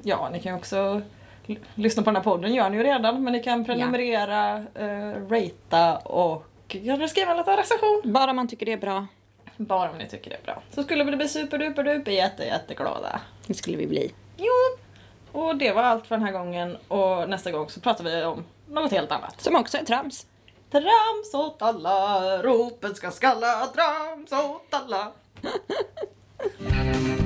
ja, 0.03 0.29
ni 0.31 0.39
kan 0.39 0.55
också 0.55 1.01
lyssna 1.75 2.03
på 2.03 2.09
den 2.09 2.15
här 2.15 2.23
podden, 2.23 2.53
gör 2.53 2.69
ni 2.69 2.77
ju 2.77 2.83
redan, 2.83 3.23
men 3.23 3.33
ni 3.33 3.43
kan 3.43 3.65
prenumerera, 3.65 4.57
eh, 4.57 5.13
ratea 5.29 5.97
och 5.97 6.45
ja, 6.67 7.07
skriva 7.07 7.31
en 7.31 7.37
liten 7.37 7.57
recension. 7.57 8.01
Bara 8.03 8.33
man 8.33 8.47
tycker 8.47 8.65
det 8.65 8.73
är 8.73 8.77
bra. 8.77 9.07
Bara 9.59 9.91
om 9.91 9.97
ni 9.97 10.07
tycker 10.07 10.29
det 10.29 10.35
är 10.35 10.41
bra. 10.41 10.61
Så 10.75 10.83
skulle 10.83 11.03
vi 11.03 11.15
bli 11.15 11.27
superduper 11.27 11.83
duper 11.83 12.11
jätte 12.11 12.43
jätteglada. 12.43 13.21
Det 13.47 13.53
skulle 13.53 13.77
vi 13.77 13.87
bli. 13.87 14.13
Jo! 14.37 14.53
Och 15.31 15.55
det 15.55 15.71
var 15.71 15.83
allt 15.83 16.07
för 16.07 16.15
den 16.17 16.25
här 16.25 16.31
gången 16.31 16.77
och 16.87 17.29
nästa 17.29 17.51
gång 17.51 17.69
så 17.69 17.79
pratar 17.79 18.03
vi 18.03 18.23
om 18.23 18.43
något 18.67 18.91
helt 18.91 19.11
annat. 19.11 19.41
Som 19.41 19.55
också 19.55 19.77
är 19.77 19.85
trams. 19.85 20.25
Trams 20.71 21.33
åt 21.33 21.61
alla, 21.61 22.37
ropen 22.43 22.95
ska 22.95 23.11
skalla, 23.11 23.67
trams 23.75 24.31
åt 24.31 24.73
alla. 24.73 25.11